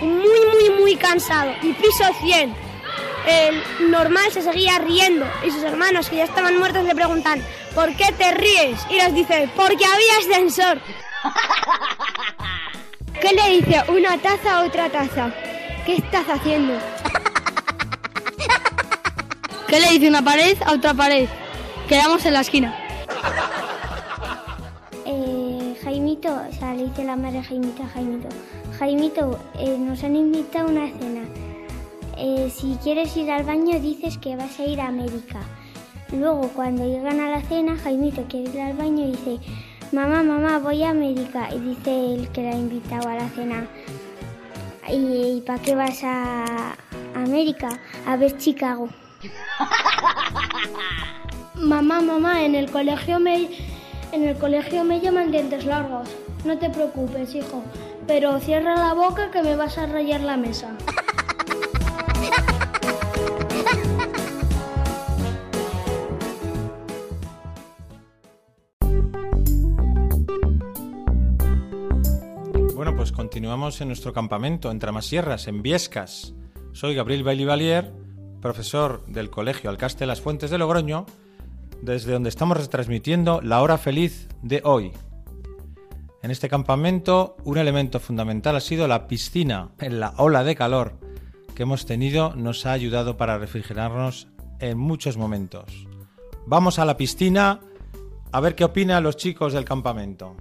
muy, 0.00 0.40
muy, 0.52 0.80
muy 0.80 0.96
cansado. 0.96 1.52
Y 1.62 1.72
piso 1.74 2.04
100. 2.20 2.54
El 3.26 3.90
normal 3.90 4.30
se 4.32 4.42
seguía 4.42 4.78
riendo 4.78 5.26
y 5.44 5.50
sus 5.50 5.62
hermanos 5.62 6.08
que 6.08 6.16
ya 6.16 6.24
estaban 6.24 6.58
muertos 6.58 6.84
le 6.84 6.94
preguntan, 6.94 7.42
¿por 7.74 7.94
qué 7.96 8.12
te 8.12 8.32
ríes? 8.32 8.80
Y 8.88 8.94
les 8.94 9.14
dice, 9.14 9.48
porque 9.56 9.84
había 9.84 10.18
ascensor. 10.20 10.80
¿Qué 13.20 13.32
le 13.32 13.60
dice 13.60 13.82
una 13.88 14.16
taza 14.18 14.58
a 14.58 14.64
otra 14.64 14.88
taza? 14.90 15.30
¿Qué 15.84 15.96
estás 15.96 16.26
haciendo? 16.28 16.74
¿Qué 19.76 19.82
le 19.82 19.90
dice 19.90 20.08
una 20.08 20.24
pared 20.24 20.56
a 20.64 20.72
otra 20.72 20.94
pared? 20.94 21.28
Quedamos 21.86 22.24
en 22.24 22.32
la 22.32 22.40
esquina. 22.40 22.74
Eh, 25.04 25.76
Jaimito, 25.84 26.30
o 26.30 26.52
sea, 26.58 26.72
le 26.72 26.84
dice 26.84 27.04
la 27.04 27.14
madre 27.14 27.42
Jaimito 27.42 27.82
Jaimito. 27.92 28.28
Jaimito, 28.78 29.38
eh, 29.58 29.76
nos 29.78 30.02
han 30.02 30.16
invitado 30.16 30.68
a 30.68 30.70
una 30.70 30.86
cena. 30.98 31.28
Eh, 32.16 32.50
si 32.56 32.78
quieres 32.82 33.14
ir 33.18 33.30
al 33.30 33.44
baño, 33.44 33.78
dices 33.78 34.16
que 34.16 34.34
vas 34.34 34.58
a 34.58 34.64
ir 34.64 34.80
a 34.80 34.86
América. 34.86 35.40
Luego, 36.10 36.48
cuando 36.54 36.86
llegan 36.86 37.20
a 37.20 37.28
la 37.28 37.42
cena, 37.42 37.76
Jaimito 37.76 38.22
quiere 38.30 38.48
ir 38.48 38.60
al 38.62 38.78
baño 38.78 39.06
y 39.06 39.10
dice, 39.10 39.38
mamá, 39.92 40.22
mamá, 40.22 40.58
voy 40.58 40.84
a 40.84 40.88
América. 40.88 41.50
Y 41.54 41.58
dice 41.58 42.14
el 42.14 42.28
que 42.30 42.44
la 42.44 42.52
ha 42.52 42.58
invitado 42.58 43.10
a 43.10 43.16
la 43.16 43.28
cena, 43.28 43.68
¿y, 44.90 45.42
para 45.42 45.60
qué 45.60 45.74
vas 45.74 46.02
a 46.02 46.76
América? 47.14 47.78
A 48.06 48.16
ver 48.16 48.38
Chicago. 48.38 48.88
Mamá, 51.54 52.00
mamá, 52.00 52.44
en 52.44 52.54
el 52.54 52.70
colegio 52.70 53.18
me 53.18 53.48
en 54.12 54.24
el 54.24 54.36
colegio 54.38 54.84
me 54.84 55.00
llaman 55.00 55.30
dientes 55.30 55.64
largos. 55.64 56.08
No 56.44 56.58
te 56.58 56.70
preocupes, 56.70 57.34
hijo, 57.34 57.62
pero 58.06 58.38
cierra 58.40 58.76
la 58.76 58.94
boca 58.94 59.30
que 59.30 59.42
me 59.42 59.56
vas 59.56 59.78
a 59.78 59.86
rayar 59.86 60.20
la 60.20 60.36
mesa. 60.36 60.76
Bueno, 72.74 72.94
pues 72.96 73.10
continuamos 73.12 73.80
en 73.80 73.88
nuestro 73.88 74.12
campamento 74.12 74.70
en 74.70 74.78
Tramasierras, 74.78 75.48
en 75.48 75.62
Viescas. 75.62 76.34
Soy 76.72 76.94
Gabriel 76.94 77.24
Bailey 77.24 77.46
Valier, 77.46 78.05
profesor 78.46 79.04
del 79.08 79.28
Colegio 79.28 79.70
Alcaste 79.70 80.06
las 80.06 80.20
Fuentes 80.20 80.52
de 80.52 80.58
Logroño, 80.58 81.04
desde 81.82 82.12
donde 82.12 82.28
estamos 82.28 82.56
retransmitiendo 82.56 83.40
la 83.40 83.60
hora 83.60 83.76
feliz 83.76 84.28
de 84.40 84.60
hoy. 84.62 84.92
En 86.22 86.30
este 86.30 86.48
campamento, 86.48 87.36
un 87.42 87.58
elemento 87.58 87.98
fundamental 87.98 88.54
ha 88.54 88.60
sido 88.60 88.86
la 88.86 89.08
piscina 89.08 89.70
en 89.80 89.98
la 89.98 90.14
ola 90.18 90.44
de 90.44 90.54
calor 90.54 91.00
que 91.56 91.64
hemos 91.64 91.86
tenido 91.86 92.36
nos 92.36 92.66
ha 92.66 92.72
ayudado 92.72 93.16
para 93.16 93.36
refrigerarnos 93.36 94.28
en 94.60 94.78
muchos 94.78 95.16
momentos. 95.16 95.88
Vamos 96.46 96.78
a 96.78 96.84
la 96.84 96.96
piscina 96.96 97.58
a 98.30 98.40
ver 98.40 98.54
qué 98.54 98.62
opinan 98.62 99.02
los 99.02 99.16
chicos 99.16 99.54
del 99.54 99.64
campamento. 99.64 100.36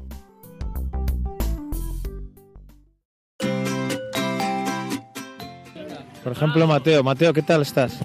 Por 6.26 6.34
ejemplo, 6.34 6.66
Mateo. 6.66 7.04
Mateo, 7.04 7.32
¿qué 7.34 7.44
tal 7.44 7.62
estás? 7.62 8.00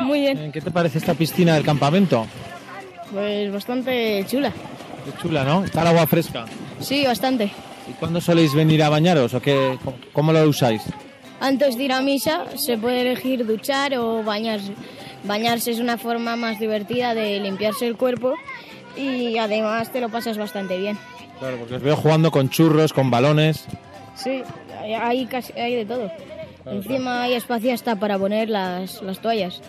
muy 0.00 0.20
bien. 0.20 0.50
¿Qué 0.50 0.62
te 0.62 0.70
parece 0.70 0.96
esta 0.96 1.12
piscina 1.12 1.54
del 1.54 1.62
campamento? 1.62 2.26
Pues 3.12 3.52
bastante 3.52 4.24
chula. 4.26 4.50
Es 5.06 5.20
chula, 5.20 5.44
¿no? 5.44 5.62
Está 5.62 5.82
el 5.82 5.88
agua 5.88 6.06
fresca. 6.06 6.46
Sí, 6.80 7.04
bastante. 7.04 7.50
¿Y 7.86 7.92
cuándo 7.98 8.18
soléis 8.22 8.54
venir 8.54 8.82
a 8.82 8.88
bañaros 8.88 9.34
o 9.34 9.42
qué, 9.42 9.78
cómo- 10.14 10.32
lo 10.32 10.42
usáis? 10.48 10.80
Antes 11.38 11.76
de 11.76 11.84
ir 11.84 11.92
a 11.92 12.00
misa 12.00 12.46
se 12.56 12.78
puede 12.78 13.02
elegir 13.02 13.44
duchar 13.46 13.94
o 13.98 14.22
bañarse. 14.24 14.72
Bañarse 15.24 15.72
es 15.72 15.78
una 15.80 15.98
forma 15.98 16.34
más 16.36 16.58
divertida 16.58 17.12
de 17.14 17.38
limpiarse 17.40 17.86
el 17.86 17.98
cuerpo 17.98 18.32
y 18.96 19.36
además 19.36 19.92
te 19.92 20.00
lo 20.00 20.08
pasas 20.08 20.38
bastante 20.38 20.78
bien. 20.78 20.96
Claro, 21.38 21.58
porque 21.58 21.74
os 21.74 21.82
veo 21.82 21.94
jugando 21.96 22.30
con 22.30 22.48
churros, 22.48 22.94
con 22.94 23.10
balones. 23.10 23.66
Sí, 24.14 24.42
hay 24.98 25.26
casi, 25.26 25.52
hay 25.52 25.74
de 25.74 25.84
todo. 25.84 26.10
Encima 26.66 27.22
hay 27.22 27.34
espacio 27.34 27.72
hasta 27.72 27.96
para 27.96 28.18
poner 28.18 28.48
las, 28.48 29.00
las 29.02 29.20
toallas. 29.20 29.60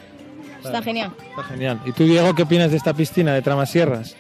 Está 0.64 0.82
genial. 0.82 1.14
Está 1.30 1.44
genial. 1.44 1.80
¿Y 1.86 1.92
tú, 1.92 2.04
Diego, 2.04 2.34
qué 2.34 2.44
opinas 2.44 2.72
de 2.72 2.78
esta 2.78 2.94
piscina 2.94 3.34
de 3.34 3.42
Tramasierras? 3.42 4.16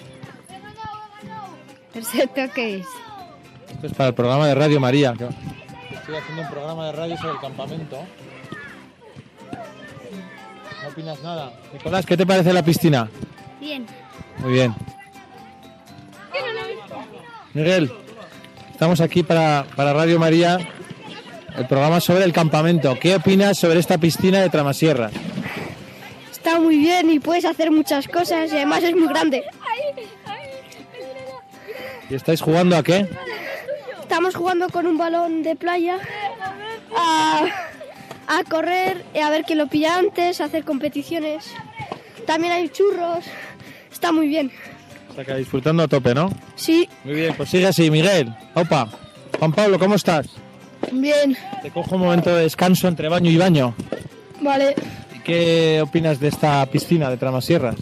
¿Esto 1.93 2.53
qué 2.53 2.77
es? 2.77 2.87
Esto 3.71 3.87
es 3.87 3.93
para 3.93 4.09
el 4.09 4.15
programa 4.15 4.47
de 4.47 4.55
Radio 4.55 4.79
María. 4.79 5.11
Estoy 5.11 6.15
haciendo 6.15 6.43
un 6.43 6.49
programa 6.49 6.85
de 6.85 6.91
radio 6.91 7.17
sobre 7.17 7.33
el 7.33 7.39
campamento. 7.39 7.97
¿No 10.83 10.89
opinas 10.89 11.21
nada? 11.23 11.53
Nicolás, 11.73 12.05
¿qué 12.05 12.15
te 12.15 12.25
parece 12.25 12.53
la 12.53 12.63
piscina? 12.63 13.09
Bien. 13.59 13.85
Muy 14.37 14.53
bien. 14.53 14.75
Miguel, 17.53 17.91
estamos 18.71 19.01
aquí 19.01 19.23
para, 19.23 19.65
para 19.75 19.91
Radio 19.93 20.19
María, 20.19 20.59
el 21.57 21.67
programa 21.67 21.99
sobre 21.99 22.23
el 22.23 22.33
campamento. 22.33 22.97
¿Qué 22.99 23.15
opinas 23.15 23.57
sobre 23.57 23.79
esta 23.79 23.97
piscina 23.97 24.41
de 24.41 24.49
Tramasierras? 24.49 25.11
Está 26.31 26.59
muy 26.59 26.77
bien 26.77 27.09
y 27.09 27.19
puedes 27.19 27.45
hacer 27.45 27.71
muchas 27.71 28.07
cosas 28.07 28.51
y 28.51 28.55
además 28.55 28.83
es 28.83 28.95
muy 28.95 29.07
grande. 29.07 29.43
¿Y 32.09 32.15
estáis 32.15 32.41
jugando 32.41 32.77
a 32.77 32.83
qué? 32.83 33.07
Estamos 34.01 34.35
jugando 34.35 34.69
con 34.69 34.85
un 34.87 34.97
balón 34.97 35.43
de 35.43 35.55
playa 35.55 35.97
a, 36.95 37.45
a 38.27 38.43
correr, 38.45 39.03
y 39.13 39.19
a 39.19 39.29
ver 39.29 39.43
quién 39.43 39.57
lo 39.57 39.67
pilla 39.67 39.97
antes, 39.97 40.39
a 40.39 40.45
hacer 40.45 40.63
competiciones. 40.63 41.51
También 42.25 42.53
hay 42.53 42.69
churros. 42.69 43.25
Está 43.91 44.11
muy 44.11 44.27
bien. 44.27 44.51
Que 45.25 45.33
disfrutando 45.33 45.81
a 45.81 45.87
tope, 45.87 46.13
¿no? 46.13 46.29
Sí, 46.55 46.87
Muy 47.03 47.15
bien, 47.15 47.33
pues 47.35 47.49
sigue 47.49 47.65
así, 47.65 47.89
Miguel. 47.89 48.33
Opa. 48.53 48.87
Juan 49.39 49.51
Pablo, 49.51 49.79
¿cómo 49.79 49.95
estás? 49.95 50.27
Bien. 50.91 51.37
Te 51.61 51.71
cojo 51.71 51.95
un 51.95 52.01
momento 52.01 52.35
de 52.35 52.43
descanso 52.43 52.87
entre 52.87 53.09
baño 53.09 53.29
y 53.31 53.37
baño. 53.37 53.73
Vale. 54.41 54.75
¿Y 55.15 55.19
qué 55.19 55.81
opinas 55.81 56.19
de 56.19 56.27
esta 56.29 56.65
piscina 56.67 57.09
de 57.09 57.17
Tramasierras? 57.17 57.75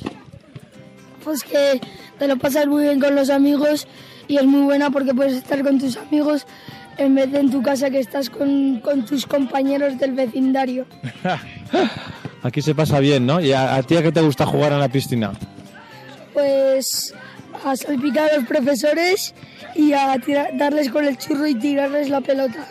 Pues 1.24 1.44
que 1.44 1.82
te 2.20 2.28
lo 2.28 2.38
pasas 2.38 2.68
muy 2.68 2.84
bien 2.84 3.00
con 3.00 3.16
los 3.16 3.30
amigos 3.30 3.88
y 4.28 4.38
es 4.38 4.46
muy 4.46 4.62
buena 4.62 4.90
porque 4.92 5.14
puedes 5.14 5.34
estar 5.34 5.62
con 5.64 5.80
tus 5.80 5.98
amigos 5.98 6.46
en 6.98 7.14
vez 7.16 7.32
de 7.32 7.40
en 7.40 7.52
tu 7.52 7.62
casa 7.62 7.90
que 7.90 8.00
estás 8.00 8.30
con, 8.30 8.80
con 8.80 9.06
tus 9.06 9.26
compañeros 9.26 9.98
del 10.00 10.14
vecindario. 10.14 10.86
Aquí 12.44 12.62
se 12.62 12.76
pasa 12.76 13.00
bien, 13.00 13.26
¿no? 13.26 13.42
¿Y 13.42 13.52
a, 13.54 13.76
a 13.76 13.84
ti 13.84 13.98
a 13.98 14.04
qué 14.04 14.12
te 14.12 14.22
gusta 14.22 14.46
jugar 14.46 14.72
en 14.72 14.80
la 14.80 14.88
piscina? 14.88 15.34
Pues 16.34 17.14
a 17.64 17.76
salpicar 17.76 18.30
a 18.32 18.36
los 18.38 18.46
profesores 18.46 19.34
y 19.76 19.94
a 19.94 20.14
tira- 20.20 20.50
darles 20.54 20.90
con 20.90 21.06
el 21.06 21.18
churro 21.18 21.48
y 21.48 21.56
tirarles 21.56 22.10
la 22.10 22.22
pelota. 22.22 22.68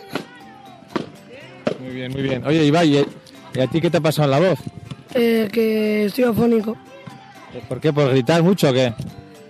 Muy 1.79 1.93
bien, 1.93 2.11
muy 2.11 2.21
bien. 2.21 2.45
Oye, 2.45 2.65
Ibai, 2.65 2.97
¿y- 2.97 3.05
¿y 3.55 3.59
a 3.61 3.67
ti 3.67 3.81
qué 3.81 3.89
te 3.89 3.97
ha 3.97 4.01
pasado 4.01 4.25
en 4.33 4.41
la 4.43 4.49
voz? 4.49 4.59
Eh, 5.13 5.47
que 5.51 6.05
estoy 6.05 6.23
afónico. 6.25 6.75
¿Por 7.69 7.79
qué? 7.79 7.93
¿Por 7.93 8.09
gritar 8.09 8.43
mucho 8.43 8.69
o 8.69 8.73
qué? 8.73 8.93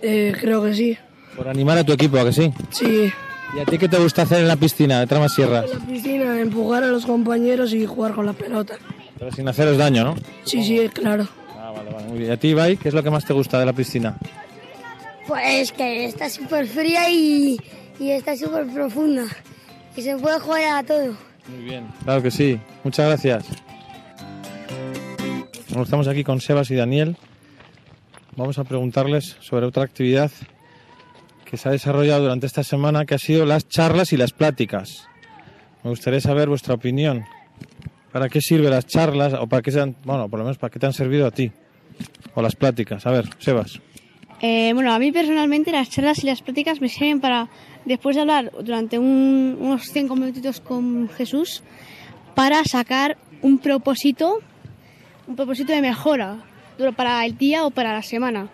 Eh, 0.02 0.32
creo 0.40 0.62
que 0.62 0.74
sí. 0.74 0.96
Por 1.36 1.48
animar 1.48 1.78
a 1.78 1.84
tu 1.84 1.92
equipo, 1.92 2.18
¿a 2.18 2.24
que 2.24 2.32
sí? 2.32 2.52
Sí. 2.70 3.12
¿Y 3.56 3.60
a 3.60 3.64
ti 3.64 3.78
qué 3.78 3.88
te 3.88 3.98
gusta 3.98 4.22
hacer 4.22 4.40
en 4.40 4.48
la 4.48 4.56
piscina 4.56 5.00
de 5.00 5.06
Tramasierras? 5.06 5.70
En 5.72 5.78
la 5.78 5.86
piscina, 5.86 6.40
empujar 6.40 6.82
a 6.84 6.88
los 6.88 7.04
compañeros 7.06 7.72
y 7.72 7.84
jugar 7.86 8.12
con 8.14 8.26
la 8.26 8.32
pelota. 8.32 8.76
Pero 9.18 9.32
sin 9.32 9.48
haceros 9.48 9.76
daño, 9.78 10.04
¿no? 10.04 10.16
Sí, 10.44 10.62
sí, 10.64 10.88
claro. 10.92 11.26
Ah, 11.58 11.72
vale, 11.74 11.90
vale, 11.90 12.06
muy 12.08 12.18
bien. 12.18 12.30
¿Y 12.30 12.34
a 12.34 12.36
ti, 12.36 12.48
Ibai, 12.48 12.76
qué 12.76 12.88
es 12.88 12.94
lo 12.94 13.02
que 13.02 13.10
más 13.10 13.24
te 13.24 13.32
gusta 13.32 13.58
de 13.58 13.66
la 13.66 13.72
piscina? 13.72 14.16
Pues 15.26 15.72
que 15.72 16.04
está 16.06 16.28
súper 16.30 16.66
fría 16.66 17.10
y, 17.10 17.58
y 17.98 18.10
está 18.10 18.36
súper 18.36 18.66
profunda. 18.66 19.24
Y 19.96 20.02
se 20.02 20.16
puede 20.16 20.38
jugar 20.38 20.62
a 20.76 20.82
todo. 20.84 21.16
Muy 21.48 21.64
bien. 21.64 21.88
Claro 22.04 22.22
que 22.22 22.30
sí. 22.30 22.60
Muchas 22.84 23.06
gracias. 23.06 23.46
Bueno, 25.68 25.82
estamos 25.84 26.08
aquí 26.08 26.24
con 26.24 26.40
Sebas 26.40 26.70
y 26.70 26.74
Daniel. 26.74 27.16
Vamos 28.36 28.58
a 28.58 28.64
preguntarles 28.64 29.36
sobre 29.40 29.66
otra 29.66 29.84
actividad 29.84 30.30
que 31.44 31.56
se 31.56 31.68
ha 31.68 31.72
desarrollado 31.72 32.22
durante 32.22 32.46
esta 32.46 32.64
semana, 32.64 33.06
que 33.06 33.14
ha 33.14 33.18
sido 33.18 33.46
las 33.46 33.68
charlas 33.68 34.12
y 34.12 34.16
las 34.16 34.32
pláticas. 34.32 35.08
Me 35.84 35.90
gustaría 35.90 36.20
saber 36.20 36.48
vuestra 36.48 36.74
opinión. 36.74 37.24
¿Para 38.12 38.28
qué 38.28 38.40
sirven 38.40 38.70
las 38.70 38.86
charlas 38.86 39.34
o 39.34 39.46
para 39.46 39.62
qué 39.62 39.70
se 39.70 39.80
han, 39.80 39.96
bueno, 40.04 40.28
por 40.28 40.38
lo 40.38 40.44
menos 40.44 40.58
para 40.58 40.70
qué 40.70 40.78
te 40.78 40.86
han 40.86 40.92
servido 40.92 41.26
a 41.26 41.30
ti? 41.30 41.52
O 42.34 42.42
las 42.42 42.56
pláticas. 42.56 43.06
A 43.06 43.10
ver, 43.10 43.28
Sebas. 43.38 43.80
Eh, 44.42 44.72
bueno, 44.74 44.92
a 44.92 44.98
mí 44.98 45.12
personalmente 45.12 45.72
las 45.72 45.88
charlas 45.88 46.22
y 46.22 46.26
las 46.26 46.42
prácticas 46.42 46.80
me 46.80 46.88
sirven 46.88 47.20
para, 47.20 47.48
después 47.86 48.16
de 48.16 48.22
hablar 48.22 48.52
durante 48.62 48.98
un- 48.98 49.56
unos 49.58 49.84
cinco 49.90 50.14
minutitos 50.14 50.60
con 50.60 51.08
Jesús, 51.08 51.62
para 52.34 52.62
sacar 52.64 53.16
un 53.40 53.58
propósito, 53.58 54.38
un 55.26 55.36
propósito 55.36 55.72
de 55.72 55.80
mejora 55.80 56.36
duro 56.78 56.92
para 56.92 57.24
el 57.24 57.38
día 57.38 57.64
o 57.64 57.70
para 57.70 57.94
la 57.94 58.02
semana, 58.02 58.48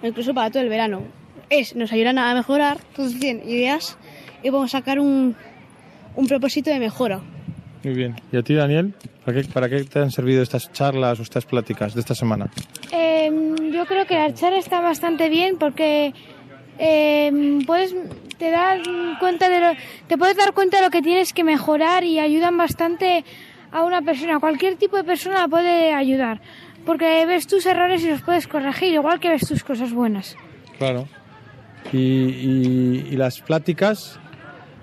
o 0.00 0.06
incluso 0.06 0.32
para 0.32 0.50
todo 0.50 0.62
el 0.62 0.68
verano. 0.68 1.02
Es, 1.50 1.74
nos 1.74 1.90
ayudan 1.92 2.18
a 2.18 2.32
mejorar, 2.34 2.78
entonces 2.90 3.18
tienen 3.18 3.48
ideas 3.48 3.98
y 4.44 4.50
vamos 4.50 4.72
a 4.74 4.78
sacar 4.78 5.00
un, 5.00 5.34
un 6.14 6.26
propósito 6.28 6.70
de 6.70 6.78
mejora. 6.78 7.20
Muy 7.82 7.94
bien. 7.94 8.14
¿Y 8.30 8.36
a 8.36 8.42
ti, 8.42 8.54
Daniel? 8.54 8.94
¿Para 9.24 9.42
qué, 9.42 9.48
para 9.48 9.68
qué 9.68 9.82
te 9.84 9.98
han 9.98 10.12
servido 10.12 10.42
estas 10.42 10.72
charlas 10.72 11.18
o 11.18 11.22
estas 11.22 11.44
pláticas 11.46 11.94
de 11.94 12.00
esta 12.00 12.14
semana? 12.14 12.48
Em, 12.92 13.55
yo 13.72 13.86
creo 13.86 14.06
que 14.06 14.14
la 14.14 14.32
charla 14.34 14.58
está 14.58 14.80
bastante 14.80 15.28
bien 15.28 15.56
porque 15.58 16.12
em, 16.78 17.64
puedes 17.64 17.94
te 18.38 18.50
das 18.50 18.80
cuenta 19.18 19.48
de 19.48 19.60
lo, 19.60 19.66
te 20.08 20.18
puedes 20.18 20.36
dar 20.36 20.52
cuenta 20.52 20.76
de 20.78 20.82
lo 20.84 20.90
que 20.90 21.00
tienes 21.00 21.32
que 21.32 21.42
mejorar 21.42 22.04
y 22.04 22.18
ayudan 22.18 22.56
bastante 22.58 23.24
a 23.72 23.82
una 23.82 24.02
persona. 24.02 24.38
Cualquier 24.40 24.76
tipo 24.76 24.96
de 24.96 25.04
persona 25.04 25.48
puede 25.48 25.92
ayudar 25.94 26.40
porque 26.84 27.24
ves 27.26 27.46
tus 27.46 27.64
errores 27.66 28.04
y 28.04 28.10
los 28.10 28.22
puedes 28.22 28.46
corregir 28.46 28.92
igual 28.92 29.20
que 29.20 29.30
ves 29.30 29.48
tus 29.48 29.64
cosas 29.64 29.92
buenas. 29.92 30.36
Claro. 30.78 31.08
Y, 31.92 31.98
y- 31.98 33.06
y 33.12 33.16
las 33.16 33.40
pláticas 33.40 34.18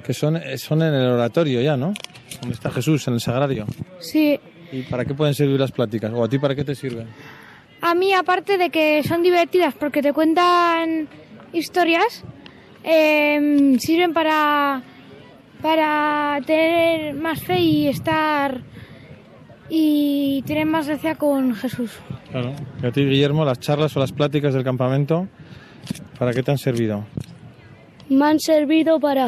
que 0.03 0.13
son, 0.13 0.35
eh, 0.37 0.57
son 0.57 0.81
en 0.81 0.93
el 0.93 1.07
oratorio 1.11 1.61
ya, 1.61 1.77
¿no? 1.77 1.93
Donde 2.41 2.55
está 2.55 2.71
Jesús, 2.71 3.07
en 3.07 3.13
el 3.13 3.21
sagrario. 3.21 3.65
Sí. 3.99 4.39
¿Y 4.71 4.81
para 4.83 5.05
qué 5.05 5.13
pueden 5.13 5.33
servir 5.35 5.59
las 5.59 5.71
pláticas? 5.71 6.11
¿O 6.13 6.23
a 6.23 6.27
ti 6.27 6.39
para 6.39 6.55
qué 6.55 6.63
te 6.63 6.73
sirven? 6.75 7.07
A 7.85 7.95
mí, 7.95 8.13
aparte 8.13 8.57
de 8.57 8.69
que 8.69 9.03
son 9.03 9.23
divertidas 9.23 9.73
porque 9.73 10.01
te 10.01 10.13
cuentan 10.13 11.09
historias, 11.51 12.23
em, 12.81 13.77
sirven 13.77 14.13
para, 14.13 14.81
para 15.61 16.39
tener 16.45 17.13
más 17.13 17.43
fe 17.43 17.59
y 17.59 17.87
estar 17.89 18.61
y 19.67 20.43
tener 20.47 20.65
más 20.65 20.87
gracia 20.87 21.15
con 21.15 21.55
Jesús. 21.55 21.91
Claro. 22.31 22.53
¿Y 22.81 22.85
a 22.85 22.91
ti, 22.93 23.03
Guillermo, 23.03 23.43
las 23.43 23.59
charlas 23.59 23.97
o 23.97 23.99
las 23.99 24.13
pláticas 24.13 24.53
del 24.53 24.63
campamento, 24.63 25.27
para 26.17 26.31
qué 26.31 26.41
te 26.41 26.51
han 26.51 26.59
servido? 26.59 27.03
Me 28.07 28.27
han 28.27 28.39
servido 28.39 29.01
para 29.01 29.27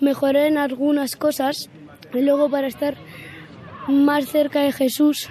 mejorar 0.00 0.46
en 0.46 0.58
algunas 0.58 1.14
cosas 1.14 1.70
y 2.12 2.22
luego 2.22 2.50
para 2.50 2.66
estar 2.66 2.96
más 3.86 4.26
cerca 4.26 4.62
de 4.62 4.72
Jesús 4.72 5.28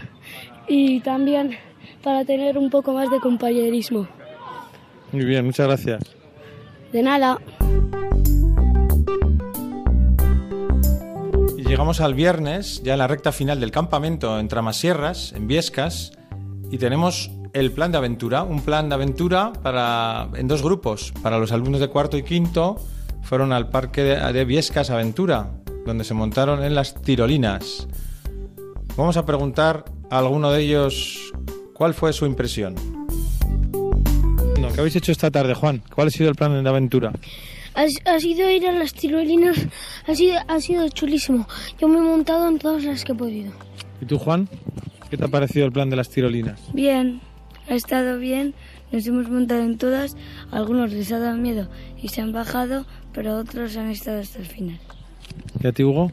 y 0.69 1.01
también 1.01 1.57
para 2.03 2.25
tener 2.25 2.57
un 2.57 2.69
poco 2.69 2.93
más 2.93 3.09
de 3.09 3.19
compañerismo. 3.19 4.07
Muy 5.11 5.25
bien, 5.25 5.45
muchas 5.45 5.67
gracias. 5.67 6.01
De 6.91 7.01
nada. 7.01 7.39
Y 11.57 11.63
llegamos 11.63 12.01
al 12.01 12.13
viernes, 12.13 12.83
ya 12.83 12.93
en 12.93 12.99
la 12.99 13.07
recta 13.07 13.31
final 13.31 13.59
del 13.59 13.71
campamento 13.71 14.39
en 14.39 14.47
Tramasierras, 14.47 15.33
en 15.33 15.47
Viescas, 15.47 16.11
y 16.69 16.77
tenemos 16.77 17.31
el 17.53 17.71
plan 17.71 17.91
de 17.91 17.99
aventura, 17.99 18.43
un 18.43 18.61
plan 18.61 18.89
de 18.89 18.95
aventura 18.95 19.53
para, 19.53 20.29
en 20.35 20.47
dos 20.47 20.61
grupos. 20.61 21.13
Para 21.21 21.37
los 21.37 21.51
alumnos 21.51 21.79
de 21.79 21.87
cuarto 21.87 22.17
y 22.17 22.23
quinto 22.23 22.77
fueron 23.21 23.53
al 23.53 23.69
parque 23.69 24.01
de, 24.03 24.33
de 24.33 24.45
Viescas 24.45 24.89
Aventura, 24.89 25.51
donde 25.85 26.03
se 26.03 26.15
montaron 26.15 26.63
en 26.63 26.75
las 26.75 26.99
tirolinas. 27.01 27.87
Vamos 28.97 29.17
a 29.17 29.25
preguntar 29.25 29.85
a 30.09 30.19
alguno 30.19 30.51
de 30.51 30.61
ellos 30.61 31.33
cuál 31.73 31.93
fue 31.93 32.13
su 32.13 32.25
impresión. 32.25 32.75
No, 34.59 34.71
¿Qué 34.71 34.79
habéis 34.79 34.95
hecho 34.95 35.11
esta 35.11 35.31
tarde, 35.31 35.53
Juan? 35.53 35.83
¿Cuál 35.93 36.07
ha 36.07 36.11
sido 36.11 36.29
el 36.29 36.35
plan 36.35 36.63
de 36.63 36.69
aventura? 36.69 37.11
Ha, 37.75 37.85
ha 38.05 38.19
sido 38.19 38.49
ir 38.49 38.67
a 38.67 38.71
las 38.71 38.93
tirolinas, 38.93 39.57
ha 40.07 40.15
sido, 40.15 40.35
ha 40.47 40.59
sido 40.59 40.87
chulísimo. 40.89 41.47
Yo 41.79 41.87
me 41.87 41.97
he 41.97 42.01
montado 42.01 42.47
en 42.47 42.59
todas 42.59 42.83
las 42.83 43.03
que 43.03 43.13
he 43.13 43.15
podido. 43.15 43.51
¿Y 43.99 44.05
tú, 44.05 44.19
Juan? 44.19 44.47
¿Qué 45.09 45.17
te 45.17 45.25
ha 45.25 45.27
parecido 45.27 45.65
el 45.65 45.71
plan 45.71 45.89
de 45.89 45.95
las 45.95 46.09
tirolinas? 46.09 46.59
Bien, 46.73 47.21
ha 47.69 47.75
estado 47.75 48.19
bien, 48.19 48.53
nos 48.91 49.05
hemos 49.07 49.29
montado 49.29 49.63
en 49.63 49.77
todas, 49.77 50.15
algunos 50.51 50.91
les 50.91 51.11
ha 51.11 51.19
dado 51.19 51.37
miedo 51.37 51.67
y 52.01 52.09
se 52.09 52.21
han 52.21 52.31
bajado, 52.31 52.85
pero 53.11 53.37
otros 53.37 53.75
han 53.77 53.89
estado 53.89 54.21
hasta 54.21 54.39
el 54.39 54.45
final. 54.45 54.79
¿Y 55.61 55.67
a 55.67 55.71
ti, 55.71 55.83
Hugo? 55.83 56.11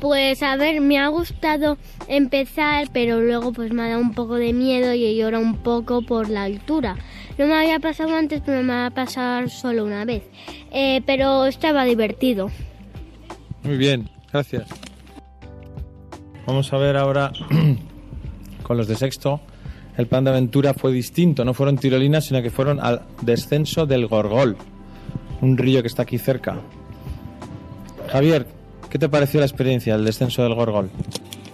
Pues 0.00 0.42
a 0.42 0.56
ver, 0.56 0.80
me 0.80 0.98
ha 0.98 1.08
gustado 1.08 1.76
empezar, 2.08 2.88
pero 2.92 3.20
luego 3.20 3.52
pues 3.52 3.72
me 3.72 3.82
ha 3.82 3.88
dado 3.88 4.00
un 4.00 4.14
poco 4.14 4.36
de 4.36 4.54
miedo 4.54 4.94
y 4.94 5.04
he 5.04 5.14
llorado 5.14 5.44
un 5.44 5.58
poco 5.58 6.00
por 6.02 6.30
la 6.30 6.44
altura. 6.44 6.96
No 7.36 7.46
me 7.46 7.54
había 7.54 7.78
pasado 7.80 8.14
antes, 8.16 8.40
pero 8.44 8.62
me 8.62 8.72
va 8.72 8.86
a 8.86 8.90
pasar 8.90 9.50
solo 9.50 9.84
una 9.84 10.04
vez. 10.04 10.22
Eh, 10.72 11.02
pero 11.04 11.44
estaba 11.44 11.84
divertido. 11.84 12.50
Muy 13.62 13.76
bien, 13.76 14.08
gracias. 14.32 14.68
Vamos 16.46 16.72
a 16.72 16.78
ver 16.78 16.96
ahora 16.96 17.32
con 18.62 18.76
los 18.76 18.88
de 18.88 18.96
sexto. 18.96 19.40
El 19.96 20.06
plan 20.06 20.24
de 20.24 20.30
aventura 20.30 20.72
fue 20.72 20.92
distinto, 20.92 21.44
no 21.44 21.52
fueron 21.52 21.76
tirolinas, 21.76 22.24
sino 22.24 22.40
que 22.40 22.50
fueron 22.50 22.80
al 22.80 23.02
descenso 23.20 23.84
del 23.84 24.06
Gorgol, 24.06 24.56
un 25.42 25.58
río 25.58 25.82
que 25.82 25.88
está 25.88 26.02
aquí 26.02 26.16
cerca. 26.16 26.58
Javier, 28.08 28.46
¿qué 28.90 28.98
te 28.98 29.08
pareció 29.08 29.40
la 29.40 29.46
experiencia 29.46 29.96
del 29.96 30.04
descenso 30.04 30.42
del 30.42 30.54
Gorgol? 30.54 30.90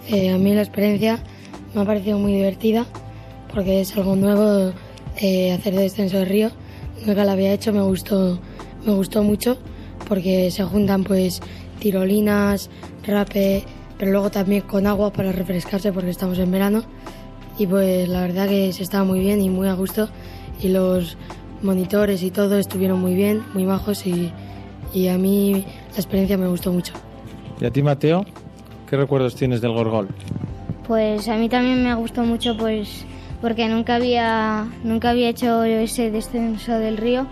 Eh, 0.09 0.31
a 0.31 0.37
mí 0.37 0.53
la 0.53 0.61
experiencia 0.61 1.19
me 1.73 1.81
ha 1.81 1.85
parecido 1.85 2.17
muy 2.17 2.33
divertida 2.33 2.85
porque 3.53 3.81
es 3.81 3.95
algo 3.95 4.15
nuevo 4.15 4.73
eh, 5.21 5.51
hacer 5.53 5.75
descenso 5.75 6.17
de 6.17 6.25
río. 6.25 6.51
Nunca 7.05 7.23
lo 7.23 7.31
había 7.31 7.53
hecho, 7.53 7.71
me 7.71 7.81
gustó, 7.81 8.39
me 8.85 8.93
gustó 8.93 9.23
mucho 9.23 9.57
porque 10.07 10.49
se 10.51 10.63
juntan 10.63 11.03
pues 11.03 11.41
tirolinas, 11.79 12.69
rape, 13.05 13.63
pero 13.97 14.11
luego 14.11 14.31
también 14.31 14.61
con 14.61 14.87
agua 14.87 15.13
para 15.13 15.31
refrescarse 15.31 15.91
porque 15.91 16.09
estamos 16.09 16.39
en 16.39 16.51
verano. 16.51 16.83
Y 17.59 17.67
pues 17.67 18.07
la 18.07 18.21
verdad 18.21 18.47
que 18.47 18.73
se 18.73 18.83
estaba 18.83 19.03
muy 19.03 19.19
bien 19.19 19.41
y 19.41 19.49
muy 19.49 19.67
a 19.67 19.73
gusto 19.73 20.09
y 20.61 20.69
los 20.69 21.17
monitores 21.61 22.23
y 22.23 22.31
todo 22.31 22.57
estuvieron 22.57 22.99
muy 22.99 23.15
bien, 23.15 23.43
muy 23.53 23.65
bajos 23.65 24.05
y, 24.05 24.31
y 24.93 25.07
a 25.07 25.17
mí 25.17 25.65
la 25.91 25.97
experiencia 25.97 26.37
me 26.37 26.47
gustó 26.47 26.71
mucho. 26.71 26.93
¿Y 27.59 27.65
a 27.65 27.71
ti, 27.71 27.81
Mateo? 27.81 28.25
¿Qué 28.89 28.97
recuerdos 28.97 29.35
tienes 29.35 29.61
del 29.61 29.73
Gorgol? 29.73 30.07
Pues 30.87 31.27
a 31.27 31.35
mí 31.35 31.49
también 31.49 31.83
me 31.83 31.93
gustó 31.95 32.23
mucho 32.23 32.55
pues 32.55 33.05
porque 33.41 33.67
nunca 33.67 33.95
había 33.95 34.67
nunca 34.83 35.09
había 35.09 35.29
hecho 35.29 35.63
ese 35.63 36.11
descenso 36.11 36.79
del 36.79 36.97
río 36.97 37.27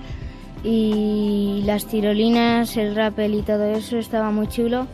y 0.63 1.63
las 1.65 1.85
tirolinas, 1.85 2.75
el 2.75 2.95
rappel 2.95 3.33
y 3.35 3.41
todo 3.43 3.63
eso 3.65 3.97
estaba 3.97 4.31
muy 4.31 4.47
chulo 4.47 4.87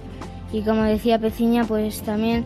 y 0.54 0.62
como 0.62 0.84
decía 0.84 1.18
Peciña 1.18 1.64
pues 1.64 2.02
también 2.04 2.46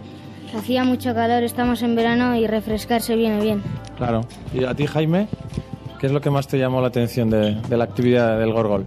hacía 0.58 0.84
mucho 0.84 1.14
calor, 1.14 1.44
estamos 1.44 1.82
en 1.82 1.96
verano 1.96 2.36
y 2.36 2.48
refrescarse 2.48 3.16
viene 3.16 3.42
bien. 3.42 3.62
Claro. 3.98 4.22
¿Y 4.54 4.64
a 4.64 4.74
ti, 4.74 4.86
Jaime? 4.86 5.28
¿Qué 6.00 6.08
es 6.08 6.14
lo 6.14 6.22
que 6.22 6.30
más 6.30 6.48
te 6.48 6.58
llamó 6.58 6.82
la 6.82 6.88
atención 6.88 7.30
de, 7.30 7.56
de 7.56 7.78
la 7.78 7.84
actividad 7.84 8.40
del 8.40 8.54
Gorgol? 8.54 8.86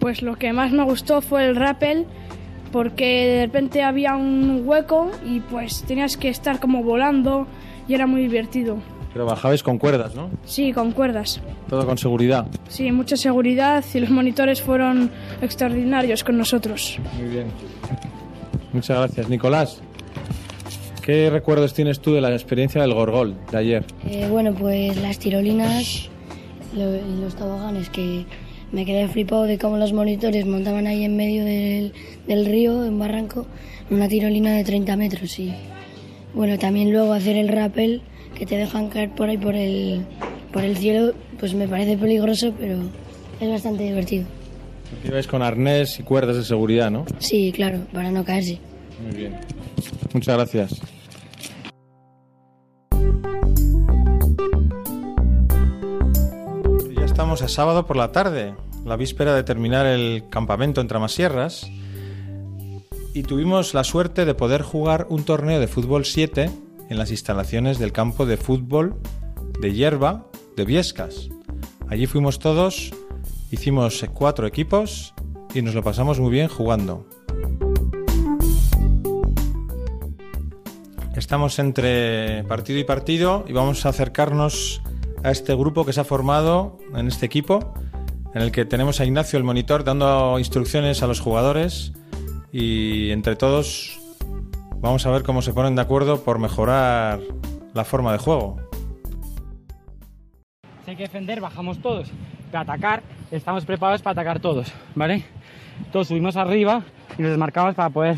Pues 0.00 0.22
lo 0.22 0.36
que 0.36 0.52
más 0.52 0.72
me 0.72 0.84
gustó 0.84 1.20
fue 1.20 1.46
el 1.46 1.56
rappel, 1.56 2.06
porque 2.72 3.26
de 3.26 3.46
repente 3.46 3.82
había 3.82 4.16
un 4.16 4.62
hueco 4.64 5.10
y 5.26 5.40
pues 5.40 5.82
tenías 5.82 6.16
que 6.16 6.28
estar 6.28 6.60
como 6.60 6.82
volando 6.82 7.46
y 7.88 7.94
era 7.94 8.06
muy 8.06 8.22
divertido. 8.22 8.78
Pero 9.12 9.26
bajabais 9.26 9.62
con 9.62 9.78
cuerdas, 9.78 10.14
¿no? 10.14 10.30
Sí, 10.44 10.72
con 10.72 10.92
cuerdas. 10.92 11.40
Todo 11.68 11.86
con 11.86 11.98
seguridad. 11.98 12.46
Sí, 12.68 12.92
mucha 12.92 13.16
seguridad 13.16 13.84
y 13.94 14.00
los 14.00 14.10
monitores 14.10 14.62
fueron 14.62 15.10
extraordinarios 15.40 16.22
con 16.24 16.36
nosotros. 16.36 16.98
Muy 17.18 17.28
bien. 17.28 17.46
Muchas 18.72 18.98
gracias. 18.98 19.28
Nicolás, 19.28 19.80
¿qué 21.02 21.30
recuerdos 21.30 21.72
tienes 21.72 22.00
tú 22.00 22.12
de 22.12 22.20
la 22.20 22.32
experiencia 22.32 22.82
del 22.82 22.92
Gorgol 22.92 23.34
de 23.50 23.58
ayer? 23.58 23.84
Eh, 24.06 24.28
bueno, 24.30 24.54
pues 24.54 24.96
las 25.00 25.18
tirolinas 25.18 26.10
los 26.74 27.34
toboganes 27.34 27.88
que 27.90 28.26
me 28.72 28.84
quedé 28.84 29.08
flipado 29.08 29.44
de 29.44 29.58
cómo 29.58 29.76
los 29.76 29.92
monitores 29.92 30.46
montaban 30.46 30.86
ahí 30.86 31.04
en 31.04 31.16
medio 31.16 31.44
del, 31.44 31.92
del 32.26 32.46
río, 32.46 32.84
en 32.84 32.98
Barranco, 32.98 33.46
una 33.90 34.08
tirolina 34.08 34.52
de 34.52 34.64
30 34.64 34.96
metros. 34.96 35.38
Y 35.38 35.54
bueno, 36.34 36.58
también 36.58 36.92
luego 36.92 37.12
hacer 37.12 37.36
el 37.36 37.48
rappel, 37.48 38.02
que 38.34 38.46
te 38.46 38.56
dejan 38.56 38.88
caer 38.88 39.10
por 39.10 39.28
ahí 39.28 39.38
por 39.38 39.54
el, 39.54 40.04
por 40.52 40.64
el 40.64 40.76
cielo, 40.76 41.14
pues 41.40 41.54
me 41.54 41.66
parece 41.66 41.96
peligroso, 41.96 42.52
pero 42.58 42.78
es 43.40 43.48
bastante 43.48 43.84
divertido. 43.84 44.26
Ibais 45.04 45.26
con 45.26 45.42
arnés 45.42 45.98
y 46.00 46.02
cuerdas 46.02 46.36
de 46.36 46.44
seguridad, 46.44 46.90
¿no? 46.90 47.04
Sí, 47.18 47.52
claro, 47.54 47.80
para 47.92 48.10
no 48.10 48.24
caerse. 48.24 48.58
Muy 49.06 49.16
bien. 49.16 49.36
Muchas 50.12 50.36
gracias. 50.36 50.80
A 57.28 57.46
sábado 57.46 57.84
por 57.84 57.96
la 57.96 58.10
tarde, 58.10 58.54
la 58.86 58.96
víspera 58.96 59.34
de 59.34 59.42
terminar 59.42 59.84
el 59.84 60.24
campamento 60.30 60.80
en 60.80 60.88
Tramasierras. 60.88 61.70
Y 63.12 63.22
tuvimos 63.22 63.74
la 63.74 63.84
suerte 63.84 64.24
de 64.24 64.34
poder 64.34 64.62
jugar 64.62 65.06
un 65.10 65.24
torneo 65.24 65.60
de 65.60 65.68
fútbol 65.68 66.06
7 66.06 66.50
en 66.88 66.98
las 66.98 67.10
instalaciones 67.10 67.78
del 67.78 67.92
campo 67.92 68.24
de 68.24 68.38
fútbol 68.38 68.96
de 69.60 69.74
hierba 69.74 70.24
de 70.56 70.64
Viescas. 70.64 71.28
Allí 71.86 72.06
fuimos 72.06 72.38
todos, 72.38 72.94
hicimos 73.50 74.02
cuatro 74.14 74.46
equipos 74.46 75.12
y 75.54 75.60
nos 75.60 75.74
lo 75.74 75.82
pasamos 75.82 76.18
muy 76.20 76.30
bien 76.30 76.48
jugando. 76.48 77.06
Estamos 81.14 81.58
entre 81.58 82.42
partido 82.44 82.78
y 82.78 82.84
partido 82.84 83.44
y 83.46 83.52
vamos 83.52 83.84
a 83.84 83.90
acercarnos 83.90 84.80
a 85.22 85.30
este 85.30 85.54
grupo 85.54 85.84
que 85.84 85.92
se 85.92 86.00
ha 86.00 86.04
formado 86.04 86.78
en 86.94 87.08
este 87.08 87.26
equipo, 87.26 87.72
en 88.34 88.42
el 88.42 88.52
que 88.52 88.64
tenemos 88.64 89.00
a 89.00 89.04
Ignacio 89.04 89.38
el 89.38 89.44
monitor 89.44 89.84
dando 89.84 90.38
instrucciones 90.38 91.02
a 91.02 91.06
los 91.06 91.20
jugadores 91.20 91.92
y 92.52 93.10
entre 93.10 93.36
todos 93.36 93.98
vamos 94.76 95.06
a 95.06 95.10
ver 95.10 95.22
cómo 95.22 95.42
se 95.42 95.52
ponen 95.52 95.74
de 95.74 95.82
acuerdo 95.82 96.22
por 96.22 96.38
mejorar 96.38 97.20
la 97.74 97.84
forma 97.84 98.12
de 98.12 98.18
juego. 98.18 98.56
Si 100.84 100.90
hay 100.90 100.96
que 100.96 101.02
defender, 101.04 101.40
bajamos 101.40 101.80
todos. 101.80 102.10
Para 102.50 102.62
atacar, 102.62 103.02
estamos 103.30 103.64
preparados 103.64 104.00
para 104.00 104.12
atacar 104.12 104.40
todos, 104.40 104.72
¿vale? 104.94 105.24
Todos 105.92 106.08
subimos 106.08 106.36
arriba 106.36 106.82
y 107.18 107.22
nos 107.22 107.30
desmarcamos 107.32 107.74
para 107.74 107.90
poder 107.90 108.16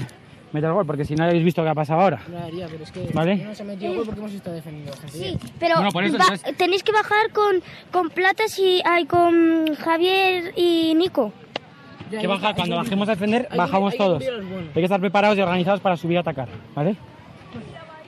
meter 0.52 0.72
gol, 0.72 0.84
porque 0.86 1.04
si 1.04 1.14
no 1.14 1.24
habéis 1.24 1.44
visto 1.44 1.62
qué 1.62 1.68
ha 1.68 1.74
pasado 1.74 2.00
ahora. 2.00 2.20
pero 2.26 2.82
es 2.84 2.90
que 2.92 3.08
¿Vale? 3.12 3.36
no 3.36 3.54
se 3.54 3.62
ha 3.62 3.66
metido 3.66 3.94
gol 3.94 4.04
porque 4.04 4.20
hemos 4.20 4.32
estado 4.32 4.56
defendiendo 4.56 4.92
Sí, 5.08 5.38
pero 5.58 5.76
Bueno, 5.76 5.90
por 5.90 6.04
eso, 6.04 6.16
entonces- 6.16 6.56
tenéis 6.56 6.82
que 6.82 6.92
bajar 6.92 7.30
con, 7.32 7.62
con 7.90 8.10
Platas 8.10 8.58
y 8.58 8.82
ay, 8.84 9.06
con 9.06 9.74
Javier 9.76 10.52
y 10.56 10.94
Nico. 10.96 11.32
Que 12.10 12.26
bajar, 12.26 12.56
cuando 12.56 12.74
bajemos 12.76 13.08
a 13.08 13.12
defender, 13.12 13.48
bajamos 13.56 13.92
hay 13.92 13.98
todos. 13.98 14.22
Hay 14.24 14.72
que 14.74 14.82
estar 14.82 14.98
preparados 15.00 15.38
y 15.38 15.40
organizados 15.42 15.80
para 15.80 15.96
subir 15.96 16.16
a 16.16 16.20
atacar, 16.22 16.48
¿vale? 16.74 16.96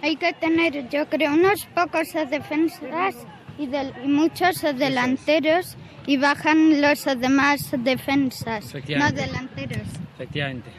Hay 0.02 0.16
que 0.16 0.32
tener, 0.32 0.88
yo 0.88 1.06
creo, 1.08 1.32
unos 1.32 1.66
pocos 1.66 2.08
defensas 2.28 3.14
y, 3.56 3.66
del- 3.68 3.92
y 4.04 4.08
muchos 4.08 4.60
delanteros 4.76 5.76
y 6.08 6.16
bajan 6.16 6.80
los 6.80 7.04
demás 7.20 7.70
defensas, 7.78 8.64
no 8.64 8.70
Efectivamente. 8.70 9.20
delanteros. 9.22 9.86
Efectivamente. 10.16 10.70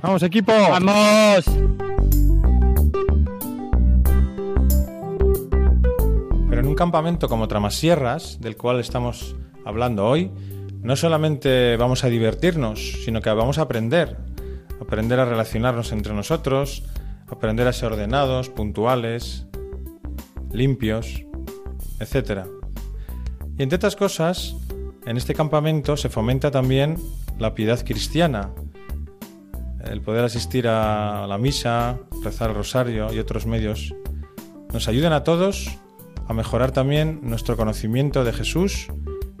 ¡Vamos, 0.00 0.22
equipo! 0.22 0.52
¡Vamos! 0.52 1.44
Pero 6.48 6.60
en 6.60 6.66
un 6.66 6.74
campamento 6.76 7.28
como 7.28 7.48
Tramasierras, 7.48 8.40
del 8.40 8.56
cual 8.56 8.78
estamos 8.78 9.34
hablando 9.64 10.06
hoy, 10.06 10.30
no 10.82 10.94
solamente 10.94 11.76
vamos 11.76 12.04
a 12.04 12.08
divertirnos, 12.08 13.02
sino 13.04 13.20
que 13.20 13.30
vamos 13.30 13.58
a 13.58 13.62
aprender. 13.62 14.16
Aprender 14.80 15.18
a 15.18 15.24
relacionarnos 15.24 15.90
entre 15.90 16.14
nosotros, 16.14 16.84
aprender 17.28 17.66
a 17.66 17.72
ser 17.72 17.92
ordenados, 17.92 18.50
puntuales, 18.50 19.46
limpios, 20.52 21.24
etc. 21.98 22.46
Y 23.58 23.64
entre 23.64 23.76
otras 23.76 23.96
cosas, 23.96 24.54
en 25.06 25.16
este 25.16 25.34
campamento 25.34 25.96
se 25.96 26.08
fomenta 26.08 26.52
también 26.52 26.98
la 27.36 27.54
piedad 27.54 27.84
cristiana, 27.84 28.52
el 29.84 30.00
poder 30.00 30.24
asistir 30.24 30.68
a 30.68 31.26
la 31.26 31.38
misa, 31.38 31.98
rezar 32.22 32.50
el 32.50 32.56
rosario 32.56 33.12
y 33.12 33.18
otros 33.18 33.46
medios 33.46 33.94
nos 34.72 34.88
ayudan 34.88 35.12
a 35.12 35.24
todos 35.24 35.78
a 36.26 36.34
mejorar 36.34 36.72
también 36.72 37.20
nuestro 37.22 37.56
conocimiento 37.56 38.22
de 38.22 38.32
Jesús 38.32 38.88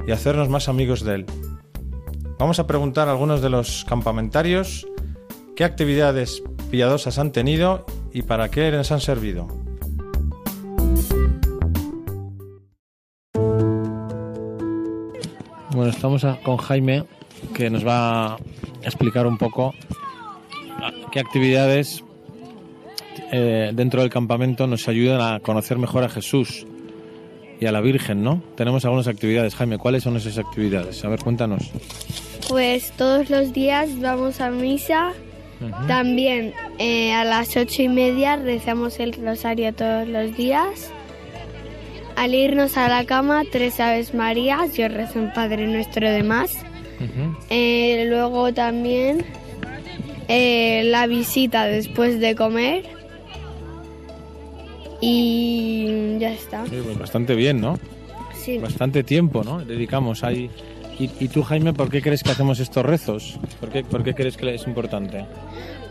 y 0.06 0.12
hacernos 0.12 0.48
más 0.48 0.68
amigos 0.68 1.04
de 1.04 1.16
Él. 1.16 1.26
Vamos 2.38 2.58
a 2.58 2.66
preguntar 2.66 3.08
a 3.08 3.10
algunos 3.10 3.42
de 3.42 3.50
los 3.50 3.84
campamentarios 3.84 4.86
qué 5.54 5.64
actividades 5.64 6.42
piadosas 6.70 7.18
han 7.18 7.32
tenido 7.32 7.84
y 8.12 8.22
para 8.22 8.48
qué 8.48 8.70
les 8.70 8.90
han 8.90 9.00
servido. 9.00 9.48
Bueno, 15.72 15.90
estamos 15.90 16.24
con 16.44 16.56
Jaime, 16.56 17.04
que 17.54 17.68
nos 17.70 17.86
va 17.86 18.34
a 18.34 18.38
explicar 18.82 19.26
un 19.26 19.36
poco 19.36 19.74
qué 21.10 21.20
actividades 21.20 22.04
eh, 23.30 23.72
dentro 23.74 24.00
del 24.00 24.10
campamento 24.10 24.66
nos 24.66 24.88
ayudan 24.88 25.20
a 25.20 25.40
conocer 25.40 25.78
mejor 25.78 26.04
a 26.04 26.08
Jesús 26.08 26.66
y 27.60 27.66
a 27.66 27.72
la 27.72 27.80
Virgen, 27.80 28.22
¿no? 28.22 28.42
Tenemos 28.56 28.84
algunas 28.84 29.08
actividades. 29.08 29.54
Jaime, 29.54 29.78
¿cuáles 29.78 30.04
son 30.04 30.16
esas 30.16 30.38
actividades? 30.38 31.04
A 31.04 31.08
ver, 31.08 31.20
cuéntanos. 31.20 31.70
Pues 32.48 32.92
todos 32.92 33.30
los 33.30 33.52
días 33.52 34.00
vamos 34.00 34.40
a 34.40 34.50
misa. 34.50 35.12
También 35.88 36.54
eh, 36.78 37.12
a 37.12 37.24
las 37.24 37.56
ocho 37.56 37.82
y 37.82 37.88
media 37.88 38.36
rezamos 38.36 39.00
el 39.00 39.12
rosario 39.12 39.74
todos 39.74 40.06
los 40.06 40.36
días. 40.36 40.92
Al 42.14 42.32
irnos 42.34 42.76
a 42.76 42.88
la 42.88 43.04
cama, 43.04 43.42
tres 43.50 43.80
Aves 43.80 44.14
Marías. 44.14 44.76
Yo 44.76 44.86
rezo 44.86 45.18
un 45.18 45.32
Padre 45.32 45.66
Nuestro 45.66 46.08
de 46.08 46.22
más. 46.22 46.56
Eh, 47.50 48.06
luego 48.08 48.52
también 48.54 49.24
eh, 50.28 50.82
la 50.84 51.06
visita 51.06 51.64
después 51.64 52.20
de 52.20 52.34
comer. 52.34 52.84
Y 55.00 56.18
ya 56.18 56.32
está. 56.32 56.66
Sí, 56.66 56.80
pues 56.84 56.98
bastante 56.98 57.34
bien, 57.34 57.60
¿no? 57.60 57.78
Sí. 58.34 58.58
Bastante 58.58 59.02
tiempo, 59.04 59.44
¿no? 59.44 59.64
Dedicamos 59.64 60.24
ahí. 60.24 60.50
¿Y, 60.98 61.10
y 61.20 61.28
tú, 61.28 61.42
Jaime, 61.42 61.72
por 61.72 61.90
qué 61.90 62.02
crees 62.02 62.22
que 62.22 62.30
hacemos 62.30 62.58
estos 62.60 62.84
rezos? 62.84 63.38
¿Por 63.60 63.70
qué, 63.70 63.84
por 63.84 64.02
qué 64.02 64.14
crees 64.14 64.36
que 64.36 64.54
es 64.54 64.66
importante? 64.66 65.24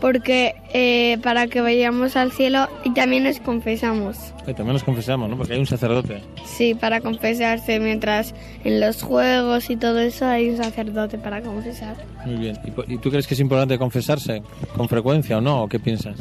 Porque 0.00 0.54
eh, 0.72 1.18
para 1.22 1.48
que 1.48 1.60
vayamos 1.60 2.16
al 2.16 2.30
cielo 2.30 2.68
y 2.84 2.92
también 2.92 3.24
nos 3.24 3.40
confesamos. 3.40 4.16
Eh, 4.46 4.54
también 4.54 4.74
nos 4.74 4.84
confesamos, 4.84 5.28
¿no? 5.28 5.36
Porque 5.36 5.54
hay 5.54 5.58
un 5.58 5.66
sacerdote. 5.66 6.22
Sí, 6.44 6.74
para 6.74 7.00
confesarse 7.00 7.80
mientras 7.80 8.34
en 8.64 8.80
los 8.80 9.02
juegos 9.02 9.70
y 9.70 9.76
todo 9.76 9.98
eso 9.98 10.26
hay 10.26 10.50
un 10.50 10.58
sacerdote 10.58 11.18
para 11.18 11.40
confesar. 11.40 11.96
Muy 12.24 12.36
bien. 12.36 12.58
¿Y, 12.64 12.94
y 12.94 12.98
tú 12.98 13.10
crees 13.10 13.26
que 13.26 13.34
es 13.34 13.40
importante 13.40 13.76
confesarse 13.78 14.42
con 14.76 14.88
frecuencia 14.88 15.38
o 15.38 15.40
no? 15.40 15.64
¿O 15.64 15.68
qué 15.68 15.80
piensas? 15.80 16.16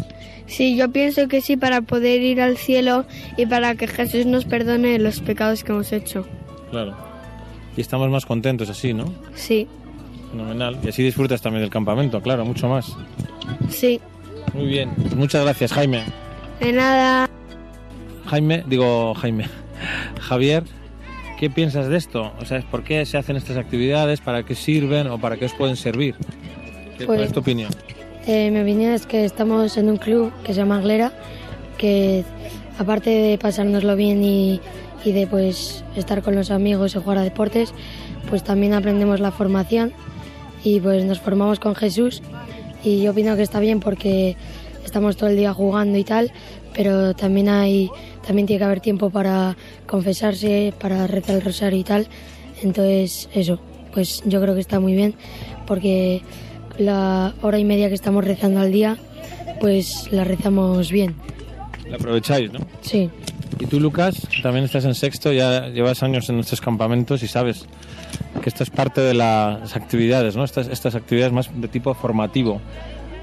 Sí, 0.47 0.75
yo 0.75 0.89
pienso 0.89 1.27
que 1.27 1.41
sí 1.41 1.57
para 1.57 1.81
poder 1.81 2.21
ir 2.21 2.41
al 2.41 2.57
cielo 2.57 3.05
y 3.35 3.45
para 3.45 3.75
que 3.75 3.87
Jesús 3.87 4.25
nos 4.25 4.45
perdone 4.45 4.97
los 4.97 5.19
pecados 5.19 5.63
que 5.63 5.73
hemos 5.73 5.91
hecho. 5.91 6.25
Claro. 6.71 7.16
Y 7.77 7.81
estamos 7.81 8.09
más 8.09 8.25
contentos 8.25 8.69
así, 8.69 8.93
¿no? 8.93 9.05
Sí, 9.35 9.67
Fenomenal. 10.31 10.77
Y 10.83 10.89
así 10.89 11.01
disfrutas 11.03 11.41
también 11.41 11.61
del 11.61 11.69
campamento, 11.69 12.21
claro, 12.21 12.43
mucho 12.43 12.67
más. 12.67 12.95
sí. 13.69 13.99
Muy 14.53 14.65
bien. 14.65 14.89
Pues 14.95 15.15
muchas 15.15 15.43
gracias, 15.43 15.71
Jaime. 15.73 16.03
De 16.59 16.71
nada. 16.73 17.29
Jaime, 18.25 18.63
digo 18.67 19.13
Jaime. 19.15 19.45
Javier, 20.21 20.63
¿qué 21.39 21.49
piensas 21.49 21.87
de 21.89 21.97
esto? 21.97 22.31
O 22.41 22.45
sea, 22.45 22.61
¿por 22.61 22.83
qué 22.83 23.05
se 23.05 23.17
hacen 23.17 23.35
estas 23.35 23.57
actividades? 23.57 24.21
¿Para 24.21 24.43
qué 24.43 24.55
sirven 24.55 25.07
o 25.07 25.19
para 25.19 25.37
qué 25.37 25.45
os 25.45 25.53
pueden 25.53 25.75
servir? 25.75 26.15
¿Qué, 26.97 27.05
¿Cuál 27.05 27.17
Pues- 27.19 27.27
es 27.27 27.33
tu 27.33 27.41
opinión? 27.41 27.69
Eh, 28.25 28.49
mi 28.51 28.59
opinión 28.61 28.93
es 28.93 29.05
que 29.05 29.23
estamos 29.25 29.77
en 29.77 29.89
un 29.89 29.97
club 29.97 30.31
que 30.43 30.53
se 30.53 30.59
llama 30.61 30.77
Anglera, 30.77 31.11
que 31.77 32.23
aparte 32.79 33.09
de 33.09 33.37
pasárnoslo 33.37 33.95
bien 33.95 34.23
y, 34.23 34.59
y 35.07 35.13
de 35.13 35.25
pues 35.25 35.85
estar 35.95 36.21
con 36.21 36.35
los 36.35 36.51
amigos 36.51 36.93
y 36.93 36.99
jugar 36.99 37.19
a 37.19 37.23
deportes, 37.23 37.73
pues 38.29 38.43
también 38.43 38.73
aprendemos 38.73 39.21
la 39.21 39.31
formación 39.31 39.93
y 40.65 40.81
pues 40.81 41.05
nos 41.05 41.21
formamos 41.21 41.61
con 41.61 41.75
Jesús 41.75 42.21
y 42.83 43.01
yo 43.01 43.11
opino 43.11 43.37
que 43.37 43.41
está 43.41 43.61
bien 43.61 43.79
porque 43.79 44.35
estamos 44.83 45.15
todo 45.15 45.29
el 45.29 45.37
día 45.37 45.53
jugando 45.53 45.97
y 45.97 46.03
tal, 46.03 46.33
pero 46.73 47.15
también 47.15 47.47
hay 47.47 47.89
también 48.25 48.47
tiene 48.47 48.59
que 48.59 48.65
haber 48.65 48.81
tiempo 48.81 49.09
para 49.09 49.55
confesarse, 49.85 50.73
para 50.77 51.07
rezar 51.07 51.37
el 51.37 51.41
rosario 51.41 51.79
y 51.79 51.85
tal. 51.85 52.07
Entonces, 52.61 53.29
eso, 53.33 53.57
pues 53.93 54.21
yo 54.25 54.41
creo 54.41 54.53
que 54.53 54.59
está 54.59 54.81
muy 54.81 54.93
bien 54.93 55.15
porque 55.65 56.21
la 56.77 57.33
hora 57.41 57.57
y 57.57 57.63
media 57.63 57.87
que 57.87 57.95
estamos 57.95 58.25
rezando 58.25 58.59
al 58.59 58.73
día, 58.73 58.97
pues 59.61 60.11
la 60.11 60.25
rezamos 60.25 60.91
bien. 60.91 61.15
La 61.89 61.95
aprovecháis, 61.95 62.51
¿no? 62.51 62.59
Sí. 62.81 63.09
Y 63.59 63.65
tú, 63.65 63.79
Lucas, 63.79 64.27
también 64.43 64.65
estás 64.65 64.85
en 64.85 64.93
sexto, 64.93 65.31
ya 65.31 65.67
llevas 65.69 66.03
años 66.03 66.29
en 66.29 66.35
nuestros 66.35 66.61
campamentos 66.61 67.23
y 67.23 67.27
sabes 67.27 67.65
que 68.41 68.49
esto 68.49 68.63
es 68.63 68.69
parte 68.69 69.01
de 69.01 69.13
las 69.13 69.75
actividades, 69.75 70.35
¿no? 70.35 70.43
Estas, 70.43 70.67
estas 70.67 70.95
actividades 70.95 71.33
más 71.33 71.49
de 71.59 71.67
tipo 71.67 71.93
formativo. 71.93 72.61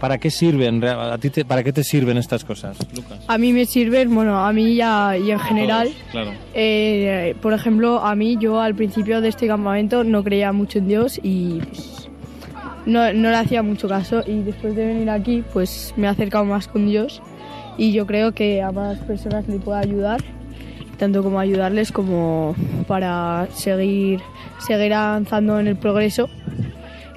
¿Para 0.00 0.18
qué 0.18 0.30
sirven? 0.30 0.84
A 0.84 1.16
ti 1.18 1.30
te- 1.30 1.44
¿Para 1.44 1.62
qué 1.62 1.72
te 1.72 1.82
sirven 1.84 2.18
estas 2.18 2.44
cosas, 2.44 2.76
Lucas? 2.94 3.20
A 3.28 3.38
mí 3.38 3.52
me 3.52 3.64
sirven, 3.64 4.12
bueno, 4.14 4.44
a 4.44 4.52
mí 4.52 4.74
ya 4.74 5.16
y 5.16 5.30
en 5.30 5.38
general. 5.38 5.88
Claro. 6.10 6.32
Eh, 6.52 7.34
por 7.40 7.52
ejemplo, 7.54 8.04
a 8.04 8.14
mí 8.14 8.36
yo 8.38 8.60
al 8.60 8.74
principio 8.74 9.20
de 9.20 9.28
este 9.28 9.46
campamento 9.46 10.04
no 10.04 10.22
creía 10.24 10.52
mucho 10.52 10.78
en 10.78 10.88
Dios 10.88 11.18
y 11.22 11.60
pues, 11.60 12.08
no, 12.86 13.12
no 13.14 13.30
le 13.30 13.36
hacía 13.36 13.62
mucho 13.62 13.88
caso 13.88 14.22
y 14.26 14.42
después 14.42 14.74
de 14.76 14.84
venir 14.84 15.08
aquí 15.08 15.42
pues 15.54 15.94
me 15.96 16.06
he 16.06 16.10
acercado 16.10 16.44
más 16.44 16.68
con 16.68 16.86
Dios 16.86 17.22
y 17.76 17.92
yo 17.92 18.06
creo 18.06 18.32
que 18.32 18.62
a 18.62 18.72
más 18.72 18.98
personas 19.00 19.48
le 19.48 19.58
puedo 19.58 19.78
ayudar, 19.78 20.20
tanto 20.98 21.22
como 21.22 21.40
ayudarles 21.40 21.92
como 21.92 22.54
para 22.86 23.48
seguir, 23.52 24.20
seguir 24.58 24.94
avanzando 24.94 25.58
en 25.58 25.66
el 25.66 25.76
progreso. 25.76 26.28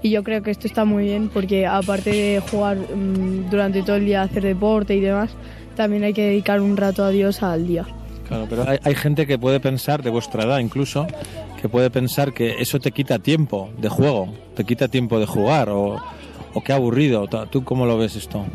Y 0.02 0.12
yo 0.12 0.24
creo 0.24 0.44
que 0.44 0.52
esto 0.52 0.68
está 0.68 0.86
muy 0.86 1.06
bien 1.06 1.30
porque 1.30 1.66
aparte 1.66 2.12
de 2.12 2.40
jugar 2.40 2.78
mm, 2.78 3.50
durante 3.50 3.82
todo 3.82 3.96
el 3.96 4.06
día, 4.06 4.22
hacer 4.22 4.44
deporte 4.44 4.96
y 4.96 5.00
demás, 5.00 5.32
también 5.76 6.04
hay 6.04 6.14
que 6.14 6.24
dedicar 6.24 6.62
un 6.62 6.78
rato 6.78 7.04
a 7.04 7.10
Dios 7.10 7.44
al 7.44 7.68
día. 7.68 7.86
Claro, 8.28 8.46
pero 8.50 8.68
hay, 8.68 8.78
hay 8.84 8.96
gente 8.96 9.26
que 9.26 9.40
puede 9.40 9.60
pensar, 9.60 10.04
de 10.04 10.10
vuestra 10.10 10.44
edad 10.44 10.60
incluso, 10.60 11.08
que 11.62 11.70
puede 11.70 11.90
pensar 11.90 12.34
que 12.34 12.62
eso 12.62 12.80
te 12.80 12.92
quita 12.92 13.20
tiempo 13.20 13.70
de 13.78 13.90
juego, 13.90 14.34
te 14.56 14.64
quita 14.64 14.88
tiempo 14.88 15.20
de 15.20 15.26
jugar 15.26 15.70
o, 15.70 15.98
o 16.54 16.62
qué 16.62 16.74
aburrido. 16.74 17.28
¿Tú 17.50 17.64
cómo 17.64 17.86
lo 17.86 17.98
ves 17.98 18.16
esto? 18.16 18.46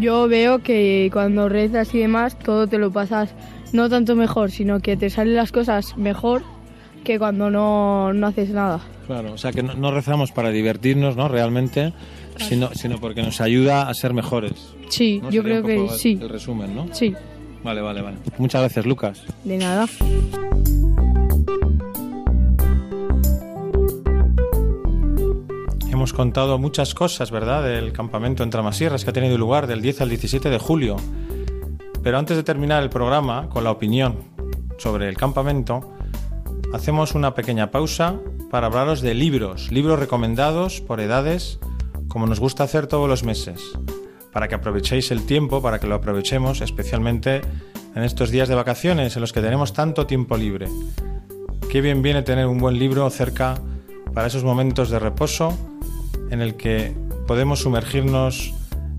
Yo 0.00 0.26
veo 0.28 0.60
que 0.60 1.10
cuando 1.12 1.48
rezas 1.48 1.94
y 1.94 1.98
demás, 1.98 2.38
todo 2.38 2.66
te 2.66 2.78
lo 2.78 2.90
pasas 2.90 3.30
no 3.72 3.88
tanto 3.88 4.16
mejor, 4.16 4.50
sino 4.50 4.80
que 4.80 4.96
te 4.96 5.10
salen 5.10 5.36
las 5.36 5.52
cosas 5.52 5.96
mejor 5.96 6.42
que 7.04 7.18
cuando 7.18 7.50
no, 7.50 8.12
no 8.12 8.26
haces 8.26 8.50
nada. 8.50 8.80
Claro, 9.06 9.32
o 9.32 9.38
sea 9.38 9.52
que 9.52 9.62
no, 9.62 9.74
no 9.74 9.90
rezamos 9.90 10.32
para 10.32 10.50
divertirnos, 10.50 11.16
¿no? 11.16 11.28
Realmente, 11.28 11.92
sino, 12.38 12.70
sino 12.74 12.98
porque 12.98 13.22
nos 13.22 13.40
ayuda 13.40 13.88
a 13.88 13.94
ser 13.94 14.12
mejores. 14.14 14.74
Sí, 14.88 15.20
¿no? 15.22 15.30
yo 15.30 15.42
Sería 15.42 15.60
creo 15.62 15.64
que 15.64 15.84
el- 15.84 15.98
sí. 15.98 16.18
El 16.20 16.28
resumen, 16.28 16.74
¿no? 16.74 16.86
Sí, 16.92 17.14
Vale, 17.62 17.82
vale, 17.82 18.00
vale. 18.00 18.16
Muchas 18.38 18.62
gracias, 18.62 18.86
Lucas. 18.86 19.22
de 19.44 19.58
nada. 19.58 19.86
Hemos 26.00 26.14
contado 26.14 26.58
muchas 26.58 26.94
cosas, 26.94 27.30
¿verdad?, 27.30 27.62
del 27.62 27.92
campamento 27.92 28.42
en 28.42 28.48
Tramasierras 28.48 29.04
que 29.04 29.10
ha 29.10 29.12
tenido 29.12 29.36
lugar 29.36 29.66
del 29.66 29.82
10 29.82 30.00
al 30.00 30.08
17 30.08 30.48
de 30.48 30.58
julio. 30.58 30.96
Pero 32.02 32.16
antes 32.16 32.38
de 32.38 32.42
terminar 32.42 32.82
el 32.82 32.88
programa 32.88 33.50
con 33.50 33.64
la 33.64 33.70
opinión 33.70 34.16
sobre 34.78 35.10
el 35.10 35.18
campamento, 35.18 35.92
hacemos 36.72 37.14
una 37.14 37.34
pequeña 37.34 37.70
pausa 37.70 38.18
para 38.50 38.68
hablaros 38.68 39.02
de 39.02 39.12
libros, 39.12 39.70
libros 39.70 39.98
recomendados 39.98 40.80
por 40.80 41.00
edades, 41.00 41.60
como 42.08 42.26
nos 42.26 42.40
gusta 42.40 42.64
hacer 42.64 42.86
todos 42.86 43.06
los 43.06 43.22
meses, 43.22 43.60
para 44.32 44.48
que 44.48 44.54
aprovechéis 44.54 45.10
el 45.10 45.26
tiempo, 45.26 45.60
para 45.60 45.80
que 45.80 45.86
lo 45.86 45.96
aprovechemos 45.96 46.62
especialmente 46.62 47.42
en 47.94 48.04
estos 48.04 48.30
días 48.30 48.48
de 48.48 48.54
vacaciones 48.54 49.16
en 49.16 49.20
los 49.20 49.34
que 49.34 49.42
tenemos 49.42 49.74
tanto 49.74 50.06
tiempo 50.06 50.38
libre. 50.38 50.66
Qué 51.70 51.82
bien 51.82 52.00
viene 52.00 52.22
tener 52.22 52.46
un 52.46 52.56
buen 52.56 52.78
libro 52.78 53.10
cerca 53.10 53.60
para 54.14 54.28
esos 54.28 54.44
momentos 54.44 54.88
de 54.88 54.98
reposo 54.98 55.58
en 56.30 56.40
el 56.40 56.56
que 56.56 56.94
podemos 57.26 57.60
sumergirnos 57.60 58.54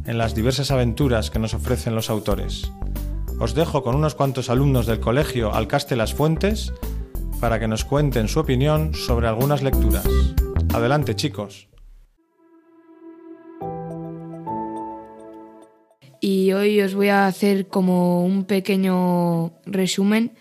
en 0.05 0.17
las 0.17 0.35
diversas 0.35 0.71
aventuras 0.71 1.29
que 1.29 1.39
nos 1.39 1.53
ofrecen 1.53 1.95
los 1.95 2.09
autores. 2.09 2.71
Os 3.39 3.55
dejo 3.55 3.83
con 3.83 3.95
unos 3.95 4.15
cuantos 4.15 4.49
alumnos 4.49 4.85
del 4.85 4.99
colegio 4.99 5.53
Alcaste 5.53 5.95
Las 5.95 6.13
Fuentes 6.13 6.73
para 7.39 7.59
que 7.59 7.67
nos 7.67 7.85
cuenten 7.85 8.27
su 8.27 8.39
opinión 8.39 8.93
sobre 8.93 9.27
algunas 9.27 9.63
lecturas. 9.63 10.07
Adelante, 10.73 11.15
chicos. 11.15 11.71
y 16.21 16.53
hoy 16.53 16.79
os 16.81 16.93
voy 16.93 17.09
a 17.09 17.25
hacer 17.25 17.67
como 17.67 18.23
un 18.23 18.45
pequeño 18.45 19.51
resumen 19.65 20.33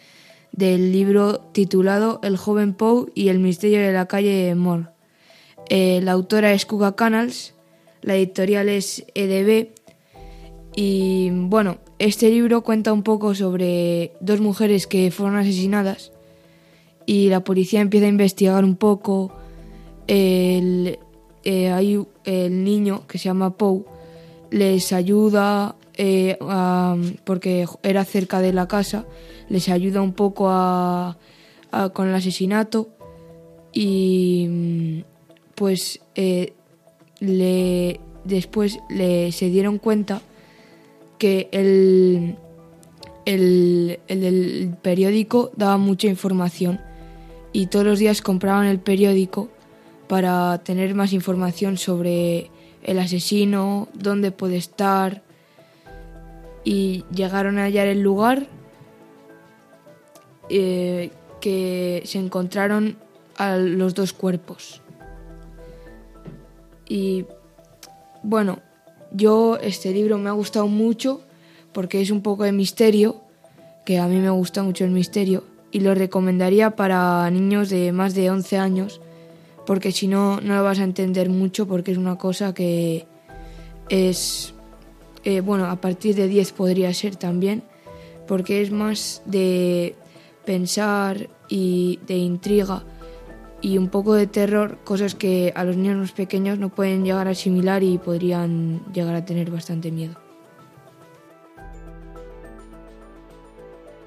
del 0.53 0.93
libro 0.93 1.41
titulado 1.53 2.21
El 2.23 2.37
joven 2.37 2.75
Poe 2.75 3.07
y 3.15 3.29
el 3.29 3.39
misterio 3.39 3.81
de 3.81 3.93
la 3.93 4.07
calle 4.07 4.55
Moore. 4.55 4.89
Eh, 5.73 6.01
la 6.03 6.13
autora 6.13 6.53
es 6.53 6.67
Kuga 6.67 6.97
Canals, 6.97 7.55
la 8.03 8.17
editorial 8.17 8.69
es 8.69 9.07
EDB 9.15 9.69
y 10.75 11.31
bueno, 11.31 11.79
este 12.01 12.29
libro 12.29 12.63
cuenta 12.63 12.93
un 12.93 13.05
poco 13.05 13.37
sobre 13.37 14.13
dos 14.21 14.41
mujeres 14.41 14.89
que 14.89 15.13
fueron 15.13 15.37
asesinadas 15.37 16.11
y 17.07 17.29
la 17.29 17.45
policía 17.45 17.81
empieza 17.81 18.07
a 18.07 18.09
investigar 18.09 18.65
un 18.65 18.75
poco. 18.75 19.33
El, 20.09 20.99
eh, 21.45 22.05
el 22.25 22.65
niño 22.65 23.07
que 23.07 23.19
se 23.19 23.27
llama 23.27 23.57
Poe 23.57 23.85
les 24.51 24.93
ayuda 24.93 25.77
eh, 25.95 26.37
porque 27.23 27.69
era 27.85 28.05
cerca 28.05 28.41
de 28.41 28.53
la 28.53 28.67
casa, 28.67 29.07
les 29.49 29.69
ayuda 29.69 30.03
un 30.03 30.15
poco 30.15 30.49
a, 30.51 31.17
con 31.93 32.09
el 32.09 32.15
asesinato 32.17 32.89
y 33.73 35.05
pues 35.61 36.01
le, 36.15 38.01
después 38.25 38.79
le, 38.89 39.31
se 39.31 39.51
dieron 39.51 39.77
cuenta 39.77 40.23
que 41.19 41.51
el, 41.53 42.39
el, 43.27 44.01
el 44.09 44.75
periódico 44.81 45.51
daba 45.59 45.77
mucha 45.77 46.09
información 46.09 46.81
y 47.53 47.67
todos 47.67 47.85
los 47.85 47.99
días 47.99 48.23
compraban 48.23 48.69
el 48.69 48.79
periódico 48.81 49.51
para 50.09 50.57
tener 50.65 50.95
más 50.95 51.13
información 51.13 51.77
sobre 51.77 52.51
el 52.83 52.99
asesino, 52.99 53.89
dónde 53.93 54.33
puede 54.33 54.57
estar 54.57 55.23
y 56.65 57.05
llegaron 57.15 57.59
a 57.59 57.65
hallar 57.65 57.87
el 57.87 58.01
lugar 58.01 58.47
eh, 60.49 61.11
que 61.43 62.03
se 62.07 62.19
encontraron 62.19 62.97
a 63.37 63.57
los 63.57 63.95
dos 63.95 64.15
cuerpos. 64.15 64.81
Y 66.91 67.25
bueno, 68.25 68.59
yo 69.13 69.57
este 69.63 69.93
libro 69.93 70.19
me 70.19 70.29
ha 70.29 70.33
gustado 70.33 70.67
mucho 70.67 71.21
porque 71.73 72.01
es 72.01 72.11
un 72.11 72.21
poco 72.21 72.43
de 72.43 72.51
misterio, 72.51 73.21
que 73.87 74.01
a 74.01 74.09
mí 74.09 74.17
me 74.17 74.31
gusta 74.31 74.65
mucho 74.65 74.85
el 74.85 74.91
misterio, 74.91 75.45
y 75.71 75.81
lo 75.81 75.95
recomendaría 75.95 76.75
para 76.75 77.31
niños 77.31 77.71
de 77.71 77.93
más 77.93 78.17
de 78.17 78.29
11 78.29 78.59
años, 78.59 79.01
porque 79.67 79.93
si 79.93 80.09
no, 80.09 80.41
no 80.41 80.57
lo 80.57 80.65
vas 80.65 80.81
a 80.81 80.85
entender 80.85 81.29
mucho 81.29 81.69
porque 81.69 81.93
es 81.93 81.97
una 81.97 82.19
cosa 82.19 82.53
que 82.55 83.07
es, 83.89 84.53
eh, 85.23 85.43
bueno, 85.43 85.67
a 85.67 85.81
partir 85.81 86.17
de 86.17 86.27
10 86.27 86.51
podría 86.51 86.93
ser 86.93 87.15
también, 87.15 87.63
porque 88.27 88.63
es 88.63 88.73
más 88.73 89.23
de 89.27 89.95
pensar 90.45 91.29
y 91.49 92.01
de 92.09 92.17
intriga 92.17 92.83
y 93.61 93.79
un 93.79 93.89
poco 93.89 94.15
de 94.15 94.27
terror, 94.27 94.79
cosas 94.85 95.15
que 95.15 95.53
a 95.55 95.65
los 95.65 95.77
niños 95.77 96.13
pequeños 96.13 96.59
no 96.59 96.69
pueden 96.69 97.05
llegar 97.05 97.29
a 97.29 97.31
asimilar 97.31 97.83
y 97.83 97.99
podrían 97.99 98.81
llegar 98.93 99.15
a 99.15 99.25
tener 99.25 99.51
bastante 99.51 99.91
miedo. 99.91 100.15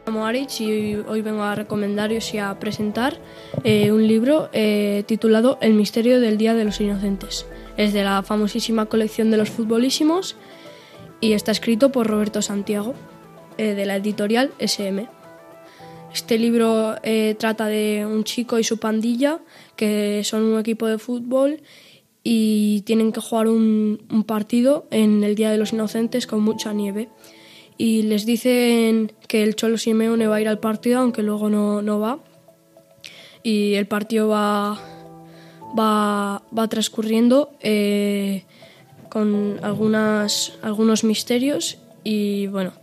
Llamo 0.06 0.26
Aritz 0.26 0.60
y 0.60 0.96
hoy 0.96 1.22
vengo 1.22 1.44
a 1.44 1.56
recomendaros 1.56 2.34
y 2.34 2.38
a 2.38 2.60
presentar 2.60 3.18
eh, 3.64 3.92
un 3.92 4.06
libro 4.06 4.50
eh, 4.52 5.04
titulado 5.08 5.58
El 5.62 5.76
misterio 5.76 6.20
del 6.20 6.38
Día 6.38 6.54
de 6.54 6.66
los 6.66 6.82
Inocentes. 6.82 7.46
Es 7.78 7.94
de 7.94 8.04
la 8.04 8.22
famosísima 8.22 8.88
colección 8.88 9.32
de 9.32 9.38
los 9.38 9.50
futbolísimos 9.50 10.36
y 11.22 11.34
está 11.34 11.52
escrito 11.52 11.92
por 11.92 12.08
Roberto 12.08 12.42
Santiago, 12.42 12.96
eh, 13.58 13.76
de 13.76 13.86
la 13.86 13.96
editorial 13.96 14.52
SM. 14.60 15.08
Este 16.14 16.38
libro 16.38 16.96
eh, 17.02 17.36
trata 17.40 17.66
de 17.66 18.06
un 18.06 18.24
chico 18.24 18.60
y 18.60 18.64
su 18.64 18.78
pandilla 18.78 19.40
que 19.76 20.22
son 20.24 20.44
un 20.44 20.60
equipo 20.60 20.86
de 20.86 21.00
fútbol 21.00 21.62
y 22.24 22.82
tienen 22.82 23.12
que 23.12 23.20
jugar 23.20 23.48
un, 23.48 24.24
partido 24.28 24.86
en 24.92 25.24
el 25.24 25.34
Día 25.34 25.50
de 25.50 25.58
los 25.58 25.74
Inocentes 25.74 26.28
con 26.28 26.42
mucha 26.42 26.72
nieve 26.72 27.10
y 27.80 28.04
les 28.04 28.28
dicen 28.28 29.12
que 29.28 29.42
el 29.42 29.56
Cholo 29.56 29.80
Simeone 29.80 30.28
va 30.28 30.36
a 30.36 30.42
ir 30.42 30.48
al 30.48 30.60
partido, 30.60 31.00
aunque 31.00 31.24
luego 31.24 31.50
no, 31.50 31.82
no 31.82 32.00
va. 32.00 32.20
Y 33.42 33.74
el 33.74 33.88
partido 33.88 34.28
va, 34.28 34.80
va, 35.78 36.44
va 36.58 36.68
transcurriendo 36.68 37.52
eh, 37.62 38.44
con 39.10 39.60
algunas, 39.64 40.54
algunos 40.62 41.04
misterios 41.04 41.80
y 42.04 42.46
bueno, 42.48 42.74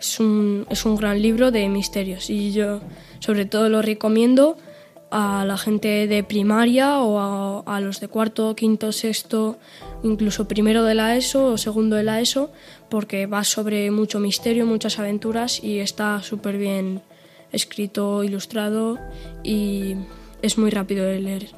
es 0.00 0.18
un, 0.18 0.66
es 0.70 0.84
un 0.86 0.96
gran 0.96 1.20
libro 1.20 1.50
de 1.50 1.68
misterios 1.68 2.30
y 2.30 2.52
yo 2.52 2.80
sobre 3.20 3.44
todo 3.44 3.68
lo 3.68 3.82
recomiendo 3.82 4.56
a 5.10 5.44
la 5.44 5.58
gente 5.58 6.06
de 6.06 6.22
primaria 6.22 7.00
o 7.00 7.62
a, 7.66 7.80
los 7.80 8.00
de 8.00 8.08
cuarto, 8.08 8.54
quinto, 8.54 8.92
sexto, 8.92 9.58
incluso 10.04 10.46
primero 10.46 10.84
de 10.84 10.94
la 10.94 11.16
ESO 11.16 11.46
o 11.46 11.58
segundo 11.58 11.96
de 11.96 12.04
la 12.04 12.20
ESO, 12.20 12.52
porque 12.88 13.26
va 13.26 13.42
sobre 13.42 13.90
mucho 13.90 14.20
misterio, 14.20 14.66
muchas 14.66 14.98
aventuras 15.00 15.62
y 15.62 15.80
está 15.80 16.22
súper 16.22 16.58
bien 16.58 17.02
escrito, 17.50 18.22
ilustrado 18.22 18.98
y 19.42 19.96
es 20.42 20.58
muy 20.58 20.70
rápido 20.70 21.04
de 21.04 21.18
leer. 21.18 21.48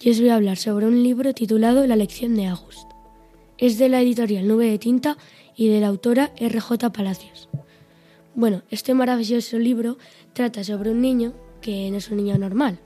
Y 0.00 0.10
os 0.10 0.20
voy 0.20 0.30
a 0.30 0.36
hablar 0.36 0.56
sobre 0.56 0.86
un 0.86 1.02
libro 1.02 1.34
titulado 1.34 1.86
La 1.86 1.96
lección 1.96 2.36
de 2.36 2.46
August. 2.46 2.91
Es 3.62 3.78
de 3.78 3.88
la 3.88 4.00
editorial 4.00 4.48
Nube 4.48 4.68
de 4.68 4.76
Tinta 4.76 5.16
y 5.54 5.68
de 5.68 5.78
la 5.78 5.86
autora 5.86 6.32
R.J. 6.36 6.90
Palacios. 6.90 7.48
Bueno, 8.34 8.64
este 8.70 8.92
maravilloso 8.92 9.56
libro 9.56 9.98
trata 10.32 10.64
sobre 10.64 10.90
un 10.90 11.00
niño 11.00 11.32
que 11.60 11.88
no 11.92 11.98
es 11.98 12.10
un 12.10 12.16
niño 12.16 12.36
normal, 12.38 12.80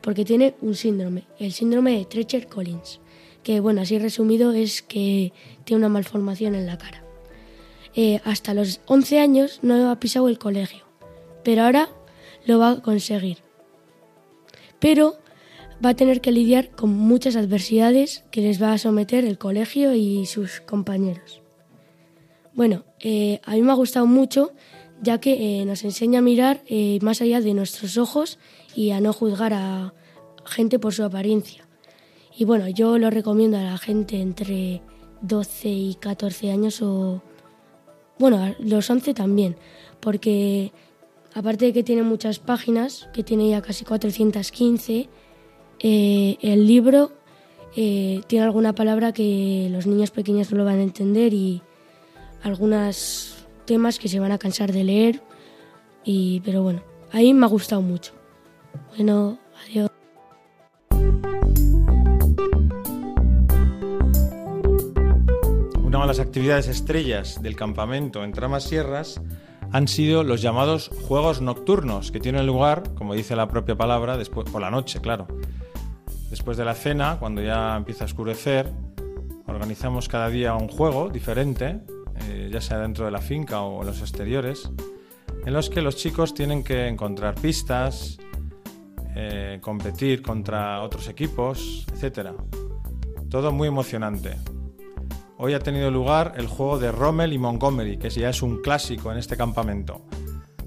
porque 0.00 0.24
tiene 0.24 0.54
un 0.62 0.74
síndrome, 0.74 1.24
el 1.38 1.52
síndrome 1.52 1.98
de 1.98 2.06
Treacher 2.06 2.46
Collins, 2.46 2.98
que 3.42 3.60
bueno, 3.60 3.82
así 3.82 3.98
resumido 3.98 4.52
es 4.52 4.80
que 4.80 5.34
tiene 5.64 5.80
una 5.80 5.90
malformación 5.90 6.54
en 6.54 6.64
la 6.64 6.78
cara. 6.78 7.04
Eh, 7.94 8.22
hasta 8.24 8.54
los 8.54 8.80
11 8.86 9.20
años 9.20 9.58
no 9.60 9.90
ha 9.90 10.00
pisado 10.00 10.30
el 10.30 10.38
colegio, 10.38 10.86
pero 11.44 11.64
ahora 11.64 11.90
lo 12.46 12.58
va 12.58 12.70
a 12.70 12.80
conseguir. 12.80 13.40
Pero 14.78 15.18
va 15.84 15.90
a 15.90 15.94
tener 15.94 16.20
que 16.20 16.32
lidiar 16.32 16.70
con 16.70 16.90
muchas 16.90 17.36
adversidades 17.36 18.24
que 18.30 18.40
les 18.40 18.62
va 18.62 18.72
a 18.72 18.78
someter 18.78 19.24
el 19.24 19.38
colegio 19.38 19.94
y 19.94 20.26
sus 20.26 20.60
compañeros. 20.60 21.42
Bueno, 22.54 22.84
eh, 23.00 23.40
a 23.44 23.52
mí 23.52 23.62
me 23.62 23.72
ha 23.72 23.74
gustado 23.74 24.06
mucho 24.06 24.52
ya 25.02 25.20
que 25.20 25.60
eh, 25.60 25.64
nos 25.64 25.84
enseña 25.84 26.20
a 26.20 26.22
mirar 26.22 26.62
eh, 26.66 26.98
más 27.02 27.20
allá 27.20 27.40
de 27.40 27.54
nuestros 27.54 27.98
ojos 27.98 28.38
y 28.74 28.90
a 28.90 29.00
no 29.00 29.12
juzgar 29.12 29.52
a 29.52 29.92
gente 30.46 30.78
por 30.78 30.94
su 30.94 31.04
apariencia. 31.04 31.68
Y 32.36 32.44
bueno, 32.44 32.68
yo 32.68 32.98
lo 32.98 33.10
recomiendo 33.10 33.58
a 33.58 33.62
la 33.62 33.78
gente 33.78 34.20
entre 34.20 34.82
12 35.22 35.68
y 35.68 35.94
14 35.96 36.50
años 36.50 36.82
o... 36.82 37.22
Bueno, 38.18 38.42
a 38.42 38.54
los 38.58 38.88
11 38.88 39.12
también, 39.12 39.56
porque 40.00 40.72
aparte 41.34 41.66
de 41.66 41.72
que 41.74 41.82
tiene 41.82 42.02
muchas 42.02 42.38
páginas, 42.38 43.08
que 43.12 43.22
tiene 43.22 43.50
ya 43.50 43.60
casi 43.60 43.84
415, 43.84 45.10
eh, 45.80 46.38
el 46.40 46.66
libro 46.66 47.12
eh, 47.76 48.22
tiene 48.26 48.46
alguna 48.46 48.74
palabra 48.74 49.12
que 49.12 49.68
los 49.70 49.86
niños 49.86 50.10
pequeños 50.10 50.50
no 50.50 50.58
lo 50.58 50.64
van 50.64 50.78
a 50.78 50.82
entender 50.82 51.34
y 51.34 51.62
algunos 52.42 53.46
temas 53.66 53.98
que 53.98 54.08
se 54.08 54.18
van 54.18 54.32
a 54.32 54.38
cansar 54.38 54.72
de 54.72 54.84
leer. 54.84 55.22
Y, 56.04 56.40
pero 56.40 56.62
bueno, 56.62 56.82
a 57.12 57.18
mí 57.18 57.34
me 57.34 57.44
ha 57.44 57.48
gustado 57.48 57.82
mucho. 57.82 58.12
Bueno, 58.96 59.38
adiós. 59.64 59.90
Una 65.82 66.00
de 66.00 66.06
las 66.06 66.20
actividades 66.20 66.68
estrellas 66.68 67.42
del 67.42 67.56
campamento 67.56 68.24
en 68.24 68.32
Tramas 68.32 68.64
Sierras 68.64 69.20
han 69.72 69.88
sido 69.88 70.22
los 70.22 70.40
llamados 70.40 70.90
juegos 71.08 71.40
nocturnos, 71.40 72.10
que 72.10 72.20
tienen 72.20 72.46
lugar, 72.46 72.94
como 72.94 73.14
dice 73.14 73.36
la 73.36 73.48
propia 73.48 73.76
palabra, 73.76 74.16
después, 74.16 74.48
por 74.50 74.62
la 74.62 74.70
noche, 74.70 75.00
claro. 75.00 75.26
Después 76.30 76.56
de 76.56 76.64
la 76.64 76.74
cena, 76.74 77.16
cuando 77.18 77.42
ya 77.42 77.76
empieza 77.76 78.04
a 78.04 78.06
oscurecer, 78.06 78.70
organizamos 79.46 80.08
cada 80.08 80.28
día 80.28 80.54
un 80.54 80.68
juego 80.68 81.08
diferente, 81.08 81.80
eh, 82.22 82.50
ya 82.52 82.60
sea 82.60 82.78
dentro 82.78 83.04
de 83.04 83.10
la 83.10 83.20
finca 83.20 83.62
o 83.62 83.80
en 83.80 83.86
los 83.86 84.00
exteriores, 84.00 84.70
en 85.44 85.52
los 85.52 85.70
que 85.70 85.82
los 85.82 85.96
chicos 85.96 86.34
tienen 86.34 86.64
que 86.64 86.88
encontrar 86.88 87.36
pistas, 87.36 88.18
eh, 89.14 89.58
competir 89.62 90.20
contra 90.20 90.82
otros 90.82 91.08
equipos, 91.08 91.86
etc. 91.94 92.30
Todo 93.30 93.52
muy 93.52 93.68
emocionante. 93.68 94.36
Hoy 95.38 95.54
ha 95.54 95.60
tenido 95.60 95.90
lugar 95.90 96.34
el 96.36 96.48
juego 96.48 96.78
de 96.78 96.90
Rommel 96.90 97.32
y 97.32 97.38
Montgomery, 97.38 97.98
que 97.98 98.10
ya 98.10 98.30
es 98.30 98.42
un 98.42 98.62
clásico 98.62 99.12
en 99.12 99.18
este 99.18 99.36
campamento. 99.36 100.04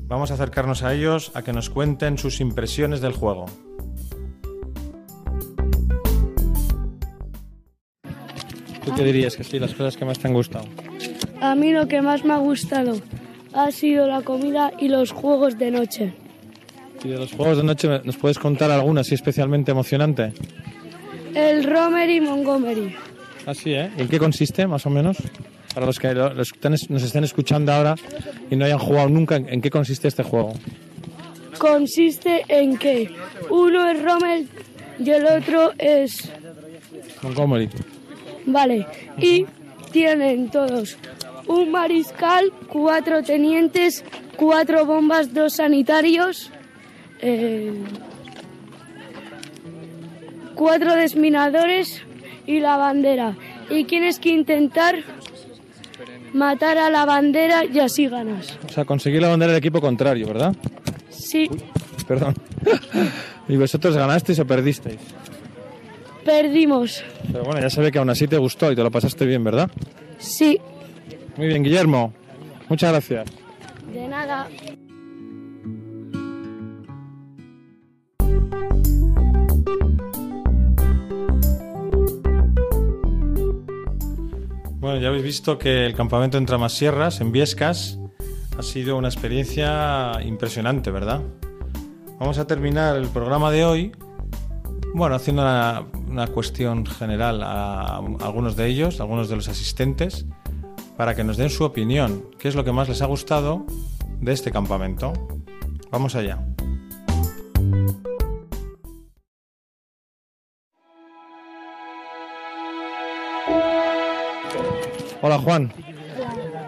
Vamos 0.01 0.31
a 0.31 0.35
acercarnos 0.35 0.83
a 0.83 0.93
ellos 0.93 1.31
a 1.35 1.41
que 1.41 1.53
nos 1.53 1.69
cuenten 1.69 2.17
sus 2.17 2.39
impresiones 2.39 3.01
del 3.01 3.13
juego. 3.13 3.45
¿Tú 8.89 8.95
qué 8.95 9.03
dirías 9.03 9.35
que 9.35 9.43
sí, 9.43 9.59
las 9.59 9.73
cosas 9.73 9.95
que 9.97 10.05
más 10.05 10.19
te 10.19 10.27
han 10.27 10.33
gustado? 10.33 10.65
A 11.41 11.55
mí 11.55 11.71
lo 11.71 11.87
que 11.87 12.01
más 12.01 12.23
me 12.25 12.33
ha 12.33 12.37
gustado 12.37 12.99
ha 13.53 13.71
sido 13.71 14.07
la 14.07 14.21
comida 14.21 14.71
y 14.79 14.87
los 14.89 15.11
juegos 15.11 15.57
de 15.57 15.71
noche. 15.71 16.13
Y 17.03 17.09
de 17.09 17.17
los 17.17 17.31
juegos 17.31 17.57
de 17.57 17.63
noche, 17.63 17.87
¿nos 18.03 18.17
puedes 18.17 18.37
contar 18.39 18.69
alguna 18.71 19.01
así 19.01 19.15
especialmente 19.15 19.71
emocionante? 19.71 20.33
El 21.33 21.63
Romer 21.63 22.09
y 22.09 22.19
Montgomery. 22.21 22.95
Así, 23.45 23.71
¿eh? 23.73 23.89
¿En 23.97 24.07
qué 24.07 24.19
consiste, 24.19 24.67
más 24.67 24.85
o 24.85 24.89
menos? 24.89 25.17
Para 25.73 25.85
los 25.85 25.97
que 25.99 26.13
lo- 26.13 26.33
los 26.33 26.51
nos 26.89 27.03
estén 27.03 27.23
escuchando 27.23 27.71
ahora 27.71 27.95
y 28.49 28.55
no 28.55 28.65
hayan 28.65 28.79
jugado 28.79 29.07
nunca, 29.09 29.35
¿en 29.37 29.61
qué 29.61 29.69
consiste 29.69 30.07
este 30.07 30.23
juego? 30.23 30.53
Consiste 31.57 32.43
en 32.47 32.77
que 32.77 33.09
uno 33.49 33.87
es 33.89 34.01
Rommel 34.03 34.47
y 34.99 35.09
el 35.09 35.25
otro 35.25 35.71
es 35.77 36.29
Montgomery. 37.21 37.69
Vale, 38.49 38.85
y 39.17 39.45
tienen 39.91 40.49
todos 40.49 40.97
un 41.47 41.71
mariscal, 41.71 42.51
cuatro 42.67 43.23
tenientes, 43.23 44.03
cuatro 44.35 44.85
bombas, 44.85 45.33
dos 45.33 45.53
sanitarios, 45.53 46.51
eh, 47.21 47.73
cuatro 50.55 50.95
desminadores 50.95 52.01
y 52.45 52.59
la 52.59 52.77
bandera. 52.77 53.35
Y 53.69 53.85
tienes 53.85 54.19
que 54.19 54.29
intentar 54.29 55.03
matar 56.33 56.77
a 56.77 56.89
la 56.89 57.05
bandera 57.05 57.65
y 57.65 57.79
así 57.79 58.07
ganas. 58.07 58.57
O 58.67 58.69
sea, 58.69 58.85
conseguir 58.85 59.21
la 59.21 59.29
bandera 59.29 59.53
del 59.53 59.59
equipo 59.59 59.81
contrario, 59.81 60.27
¿verdad? 60.27 60.55
Sí, 61.09 61.49
Perdón. 62.09 62.33
¿Y 63.47 63.55
vosotros 63.55 63.95
ganasteis 63.95 64.39
o 64.39 64.45
perdisteis? 64.47 64.97
Perdimos. 66.23 67.03
Pero 67.31 67.43
bueno, 67.43 67.61
ya 67.61 67.69
se 67.69 67.81
ve 67.81 67.91
que 67.91 67.99
aún 67.99 68.09
así 68.09 68.27
te 68.27 68.37
gustó 68.37 68.71
y 68.71 68.75
te 68.75 68.83
lo 68.83 68.91
pasaste 68.91 69.25
bien, 69.25 69.43
¿verdad? 69.43 69.69
Sí, 70.17 70.59
Muy 71.37 71.47
bien, 71.47 71.63
Guillermo. 71.63 72.13
Muchas 72.67 72.91
gracias. 72.91 73.29
de 73.93 74.07
nada. 74.07 74.47
Bueno, 84.79 84.99
ya 84.99 85.09
habéis 85.09 85.23
visto 85.23 85.57
que 85.57 85.85
el 85.85 85.93
campamento 85.93 86.37
en 86.37 86.45
Tramasierras, 86.45 87.19
en 87.21 87.31
Viescas, 87.31 87.99
ha 88.57 88.63
sido 88.63 88.97
una 88.97 89.09
experiencia 89.09 90.13
impresionante, 90.23 90.89
¿verdad? 90.91 91.21
Vamos 92.19 92.37
a 92.37 92.47
terminar 92.47 92.95
el 92.97 93.07
programa 93.07 93.51
de 93.51 93.65
hoy, 93.65 93.91
bueno, 94.93 95.15
haciendo 95.15 95.43
una, 95.43 96.27
cuestión 96.27 96.85
general 96.85 97.41
a 97.43 97.97
algunos 97.97 98.55
de 98.55 98.67
ellos, 98.67 98.99
a 98.99 99.03
algunos 99.03 99.29
de 99.29 99.35
los 99.35 99.47
asistentes, 99.47 100.25
para 100.97 101.15
que 101.15 101.23
nos 101.23 101.37
den 101.37 101.49
su 101.49 101.63
opinión, 101.63 102.25
qué 102.37 102.47
es 102.47 102.55
lo 102.55 102.63
que 102.63 102.71
más 102.71 102.89
les 102.89 103.01
ha 103.01 103.05
gustado 103.05 103.65
de 104.19 104.33
este 104.33 104.51
campamento. 104.51 105.13
Vamos 105.91 106.15
allá. 106.15 106.39
Hola 115.21 115.37
Juan, 115.37 115.71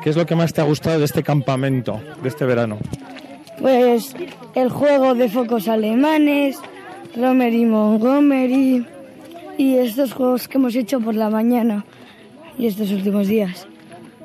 ¿qué 0.04 0.10
es 0.10 0.18
lo 0.18 0.26
que 0.26 0.36
más 0.36 0.54
te 0.54 0.62
ha 0.62 0.66
gustado 0.66 1.00
de 1.00 1.06
este 1.06 1.24
campamento, 1.24 2.02
de 2.22 2.28
este 2.28 2.46
verano? 2.46 2.78
Pues 3.60 4.14
el 4.56 4.70
juego 4.70 5.14
de 5.14 5.30
focos 5.30 5.68
alemanes, 5.68 6.60
Romer 7.16 7.54
y 7.54 7.66
Montgomery 7.66 8.86
y 9.58 9.76
estos 9.76 10.14
juegos 10.14 10.48
que 10.48 10.58
hemos 10.58 10.76
hecho 10.76 11.00
por 11.00 11.16
la 11.16 11.30
mañana 11.30 11.86
y 12.58 12.68
estos 12.68 12.92
últimos 12.92 13.28
días. 13.28 13.68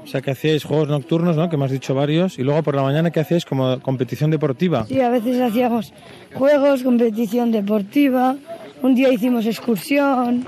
O 0.04 0.08
sea, 0.08 0.20
que 0.20 0.30
hacíais 0.30 0.62
juegos 0.62 0.88
nocturnos, 0.88 1.36
¿no? 1.36 1.50
Que 1.50 1.56
me 1.56 1.64
has 1.64 1.72
dicho 1.72 1.92
varios. 1.92 2.38
Y 2.38 2.44
luego 2.44 2.62
por 2.62 2.76
la 2.76 2.82
mañana, 2.82 3.10
¿qué 3.10 3.18
hacíais 3.18 3.44
como 3.44 3.80
competición 3.80 4.30
deportiva? 4.30 4.86
Sí, 4.86 5.00
a 5.00 5.08
veces 5.08 5.40
hacíamos 5.40 5.92
juegos, 6.32 6.84
competición 6.84 7.50
deportiva, 7.50 8.36
un 8.82 8.94
día 8.94 9.12
hicimos 9.12 9.46
excursión. 9.46 10.46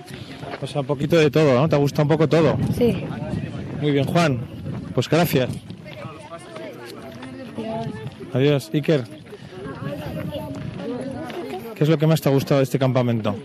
O 0.62 0.66
sea, 0.66 0.82
un 0.82 0.86
poquito 0.86 1.16
de 1.16 1.30
todo, 1.30 1.54
¿no? 1.58 1.68
¿Te 1.68 1.74
ha 1.74 1.78
gustado 1.78 2.04
un 2.04 2.08
poco 2.08 2.28
todo? 2.28 2.56
Sí. 2.76 3.02
Muy 3.82 3.90
bien, 3.90 4.04
Juan. 4.04 4.38
Pues 4.94 5.08
gracias. 5.08 5.50
Adiós, 8.32 8.70
Iker. 8.72 9.17
¿Qué 11.78 11.84
es 11.84 11.88
lo 11.90 11.96
que 11.96 12.06
más 12.08 12.20
te 12.20 12.28
ha 12.28 12.32
gustado 12.32 12.58
de 12.58 12.64
este 12.64 12.78
campamento? 12.78 13.36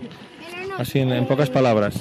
Así, 0.76 0.98
en, 0.98 1.12
en 1.12 1.24
pocas 1.26 1.48
palabras. 1.50 1.94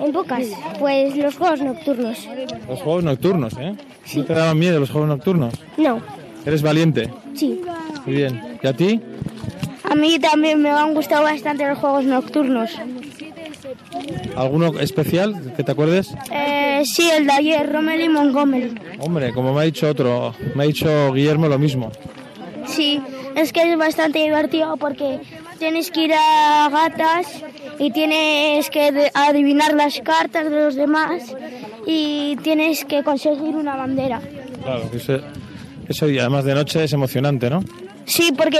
En 0.00 0.10
pocas, 0.12 0.46
pues 0.78 1.14
los 1.16 1.36
juegos 1.36 1.60
nocturnos. 1.60 2.26
Los 2.68 2.80
juegos 2.80 3.04
nocturnos, 3.04 3.52
¿eh? 3.58 3.74
¿No 4.16 4.24
te 4.24 4.32
daban 4.34 4.58
miedo 4.58 4.80
los 4.80 4.90
juegos 4.90 5.08
nocturnos? 5.08 5.54
No, 5.76 6.00
¿Eres 6.46 6.62
valiente? 6.62 7.10
sí. 7.34 7.60
Muy 8.06 8.16
bien. 8.16 8.58
¿Y 8.62 8.66
a 8.66 8.72
ti? 8.74 9.00
A 9.90 9.94
mí 9.94 10.18
también 10.18 10.60
me 10.60 10.68
han 10.70 10.92
gustado 10.92 11.22
bastante 11.22 11.66
los 11.66 11.78
juegos 11.78 12.04
nocturnos. 12.04 12.70
¿Alguno 14.36 14.78
especial 14.78 15.54
que 15.56 15.62
te 15.62 15.72
acuerdes? 15.72 16.14
Eh, 16.30 16.82
sí, 16.84 17.08
el 17.10 17.26
de 17.26 17.32
ayer, 17.32 17.72
Rommel 17.72 18.00
y 18.02 18.08
Montgomery. 18.10 18.74
Hombre, 18.98 19.32
como 19.32 19.54
me 19.54 19.60
ha 19.60 19.64
dicho 19.64 19.88
otro, 19.88 20.34
me 20.54 20.64
ha 20.64 20.66
dicho 20.66 21.12
Guillermo 21.12 21.48
lo 21.48 21.58
mismo. 21.58 21.90
Sí, 22.66 23.00
es 23.36 23.52
que 23.52 23.72
es 23.72 23.78
bastante 23.78 24.20
divertido 24.20 24.76
porque 24.76 25.20
tienes 25.58 25.90
que 25.90 26.04
ir 26.04 26.14
a 26.14 26.68
gatas 26.70 27.26
y 27.78 27.90
tienes 27.90 28.70
que 28.70 29.10
adivinar 29.14 29.74
las 29.74 30.00
cartas 30.00 30.50
de 30.50 30.64
los 30.64 30.74
demás 30.74 31.34
y 31.86 32.36
tienes 32.42 32.84
que 32.84 33.02
conseguir 33.02 33.54
una 33.56 33.76
bandera. 33.76 34.20
Claro, 34.62 34.90
eso, 34.92 35.18
eso 35.88 36.08
y 36.08 36.18
además 36.18 36.44
de 36.44 36.54
noche 36.54 36.84
es 36.84 36.92
emocionante, 36.92 37.50
¿no? 37.50 37.62
Sí, 38.06 38.32
porque 38.36 38.58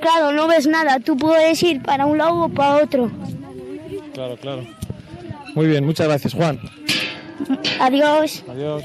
claro, 0.00 0.32
no 0.32 0.46
ves 0.48 0.66
nada, 0.66 0.98
tú 1.00 1.16
puedes 1.16 1.62
ir 1.62 1.82
para 1.82 2.06
un 2.06 2.18
lado 2.18 2.44
o 2.44 2.48
para 2.48 2.82
otro. 2.82 3.10
Claro, 4.14 4.36
claro. 4.36 4.66
Muy 5.54 5.66
bien, 5.66 5.84
muchas 5.84 6.08
gracias, 6.08 6.34
Juan. 6.34 6.58
Adiós. 7.80 8.44
Adiós. 8.48 8.84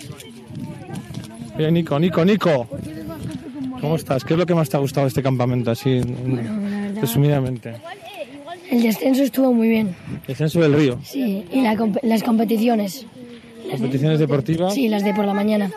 Bien, 1.57 1.73
Nico, 1.73 1.99
Nico, 1.99 2.25
Nico. 2.25 2.67
¿Cómo 3.83 3.97
estás? 3.97 4.23
¿Qué 4.23 4.33
es 4.33 4.39
lo 4.39 4.45
que 4.45 4.55
más 4.55 4.69
te 4.69 4.77
ha 4.77 4.79
gustado 4.79 5.03
de 5.03 5.09
este 5.09 5.21
campamento, 5.21 5.69
así 5.69 5.99
mm, 5.99 7.01
resumidamente? 7.01 7.73
El 8.71 8.81
descenso 8.81 9.23
estuvo 9.23 9.51
muy 9.53 9.67
bien. 9.67 9.93
El 10.25 10.35
censo 10.37 10.61
del 10.61 10.73
río. 10.73 10.99
Sí, 11.03 11.43
y 11.51 11.59
la 11.59 11.75
las 12.01 12.23
competiciones. 12.23 13.05
Competiciones 13.69 14.19
deportivas. 14.19 14.73
Sí, 14.73 14.87
las 14.87 15.03
de 15.03 15.13
por 15.13 15.25
la 15.25 15.33
mañana. 15.33 15.69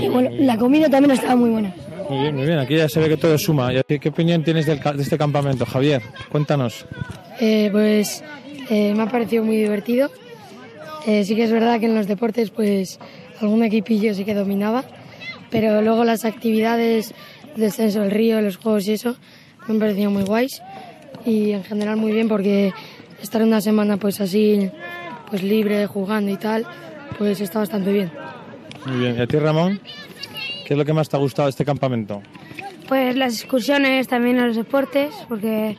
Y 0.00 0.06
bueno, 0.06 0.30
la 0.38 0.56
comida 0.56 0.88
también 0.88 1.10
estaba 1.10 1.34
muy 1.34 1.50
buena. 1.50 1.74
Muy 2.08 2.20
bien, 2.20 2.36
muy 2.36 2.46
bien. 2.46 2.60
Aquí 2.60 2.76
ya 2.76 2.88
se 2.88 3.00
ve 3.00 3.08
que 3.08 3.16
todo 3.16 3.36
suma. 3.36 3.72
¿Y 3.72 3.76
a 3.76 3.82
ti 3.82 3.98
¿Qué 3.98 4.10
opinión 4.10 4.44
tienes 4.44 4.66
del 4.66 4.78
de 4.78 5.02
este 5.02 5.18
campamento, 5.18 5.66
Javier? 5.66 6.00
Cuéntanos. 6.30 6.86
Eh, 7.40 7.70
pues 7.72 8.22
eh, 8.70 8.94
me 8.94 9.02
ha 9.02 9.06
parecido 9.06 9.42
muy 9.42 9.56
divertido. 9.56 10.12
Eh, 11.08 11.24
sí 11.24 11.34
que 11.34 11.42
es 11.42 11.50
verdad 11.50 11.80
que 11.80 11.86
en 11.86 11.96
los 11.96 12.06
deportes 12.06 12.50
pues 12.50 13.00
algún 13.40 13.64
equipillo 13.64 14.14
sí 14.14 14.24
que 14.24 14.32
dominaba, 14.32 14.84
pero 15.50 15.82
luego 15.82 16.04
las 16.04 16.24
actividades, 16.24 17.12
descenso 17.56 18.00
del 18.00 18.10
río, 18.10 18.40
los 18.40 18.56
juegos 18.56 18.86
y 18.88 18.92
eso 18.92 19.16
me 19.66 19.74
han 19.74 19.80
parecido 19.80 20.10
muy 20.10 20.24
guays 20.24 20.62
y 21.24 21.52
en 21.52 21.64
general 21.64 21.96
muy 21.96 22.12
bien 22.12 22.28
porque 22.28 22.72
estar 23.22 23.42
una 23.42 23.60
semana 23.60 23.96
pues 23.96 24.20
así 24.20 24.70
pues 25.28 25.42
libre, 25.42 25.86
jugando 25.86 26.30
y 26.30 26.36
tal, 26.36 26.66
pues 27.16 27.40
está 27.40 27.60
bastante 27.60 27.90
bien. 27.90 28.12
Muy 28.84 28.98
bien. 28.98 29.16
¿Y 29.16 29.20
a 29.20 29.26
ti, 29.26 29.38
Ramón? 29.38 29.80
¿Qué 30.66 30.74
es 30.74 30.78
lo 30.78 30.84
que 30.84 30.92
más 30.92 31.08
te 31.08 31.16
ha 31.16 31.20
gustado 31.20 31.46
de 31.46 31.50
este 31.50 31.64
campamento? 31.64 32.20
Pues 32.86 33.16
las 33.16 33.34
excursiones, 33.34 34.08
también 34.08 34.44
los 34.44 34.56
deportes, 34.56 35.14
porque 35.28 35.78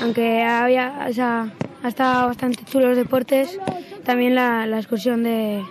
aunque 0.00 0.42
había, 0.42 1.06
o 1.08 1.12
sea, 1.12 1.52
ha 1.82 1.88
estado 1.88 2.26
bastante 2.26 2.64
chulo 2.64 2.88
los 2.88 2.96
deportes, 2.96 3.56
también 4.04 4.34
la, 4.34 4.66
la 4.66 4.78
excursión 4.78 5.22
de, 5.22 5.62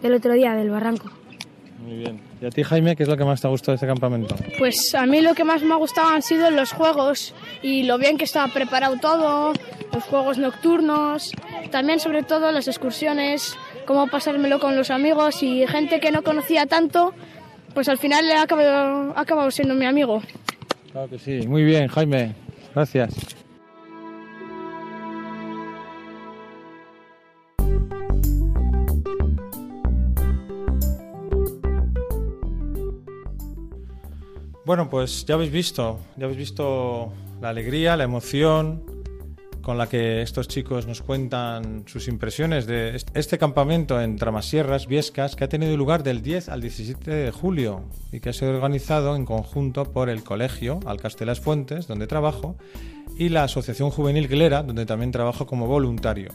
del 0.00 0.14
otro 0.14 0.32
día, 0.32 0.54
del 0.54 0.70
barranco. 0.70 1.10
Muy 1.82 1.98
bien. 1.98 2.27
¿Y 2.40 2.46
a 2.46 2.50
ti, 2.50 2.62
Jaime, 2.62 2.94
qué 2.94 3.02
es 3.02 3.08
lo 3.08 3.16
que 3.16 3.24
más 3.24 3.40
te 3.40 3.48
ha 3.48 3.50
gustado 3.50 3.72
de 3.72 3.76
este 3.76 3.86
campamento? 3.86 4.36
Pues 4.58 4.94
a 4.94 5.06
mí 5.06 5.20
lo 5.20 5.34
que 5.34 5.44
más 5.44 5.62
me 5.62 5.74
ha 5.74 5.76
gustado 5.76 6.08
han 6.10 6.22
sido 6.22 6.50
los 6.50 6.72
juegos 6.72 7.34
y 7.62 7.82
lo 7.82 7.98
bien 7.98 8.16
que 8.16 8.24
estaba 8.24 8.52
preparado 8.52 8.96
todo, 9.00 9.52
los 9.92 10.04
juegos 10.04 10.38
nocturnos, 10.38 11.32
también 11.70 11.98
sobre 11.98 12.22
todo 12.22 12.52
las 12.52 12.68
excursiones, 12.68 13.56
cómo 13.86 14.06
pasármelo 14.06 14.60
con 14.60 14.76
los 14.76 14.90
amigos 14.90 15.42
y 15.42 15.66
gente 15.66 15.98
que 15.98 16.12
no 16.12 16.22
conocía 16.22 16.66
tanto, 16.66 17.12
pues 17.74 17.88
al 17.88 17.98
final 17.98 18.30
ha 18.30 18.42
acabado, 18.42 19.12
ha 19.16 19.20
acabado 19.20 19.50
siendo 19.50 19.74
mi 19.74 19.86
amigo. 19.86 20.22
Claro 20.92 21.08
que 21.08 21.18
sí. 21.18 21.46
Muy 21.46 21.64
bien, 21.64 21.88
Jaime. 21.88 22.34
Gracias. 22.74 23.37
Bueno, 34.68 34.90
pues 34.90 35.24
ya 35.24 35.36
habéis 35.36 35.50
visto, 35.50 35.98
ya 36.18 36.26
habéis 36.26 36.36
visto 36.40 37.10
la 37.40 37.48
alegría, 37.48 37.96
la 37.96 38.04
emoción 38.04 38.82
con 39.62 39.78
la 39.78 39.86
que 39.86 40.20
estos 40.20 40.46
chicos 40.46 40.86
nos 40.86 41.00
cuentan 41.00 41.84
sus 41.86 42.06
impresiones 42.06 42.66
de 42.66 42.94
est- 42.96 43.08
este 43.16 43.38
campamento 43.38 43.98
en 43.98 44.16
Tramasierras, 44.16 44.86
Viescas, 44.86 45.36
que 45.36 45.44
ha 45.44 45.48
tenido 45.48 45.74
lugar 45.74 46.02
del 46.02 46.20
10 46.20 46.50
al 46.50 46.60
17 46.60 47.10
de 47.10 47.30
julio 47.30 47.84
y 48.12 48.20
que 48.20 48.28
ha 48.28 48.32
sido 48.34 48.50
organizado 48.50 49.16
en 49.16 49.24
conjunto 49.24 49.90
por 49.90 50.10
el 50.10 50.22
Colegio 50.22 50.80
Alcastelas 50.84 51.40
Fuentes, 51.40 51.86
donde 51.86 52.06
trabajo, 52.06 52.58
y 53.16 53.30
la 53.30 53.44
Asociación 53.44 53.88
Juvenil 53.88 54.28
Glera, 54.28 54.62
donde 54.62 54.84
también 54.84 55.12
trabajo 55.12 55.46
como 55.46 55.66
voluntario. 55.66 56.28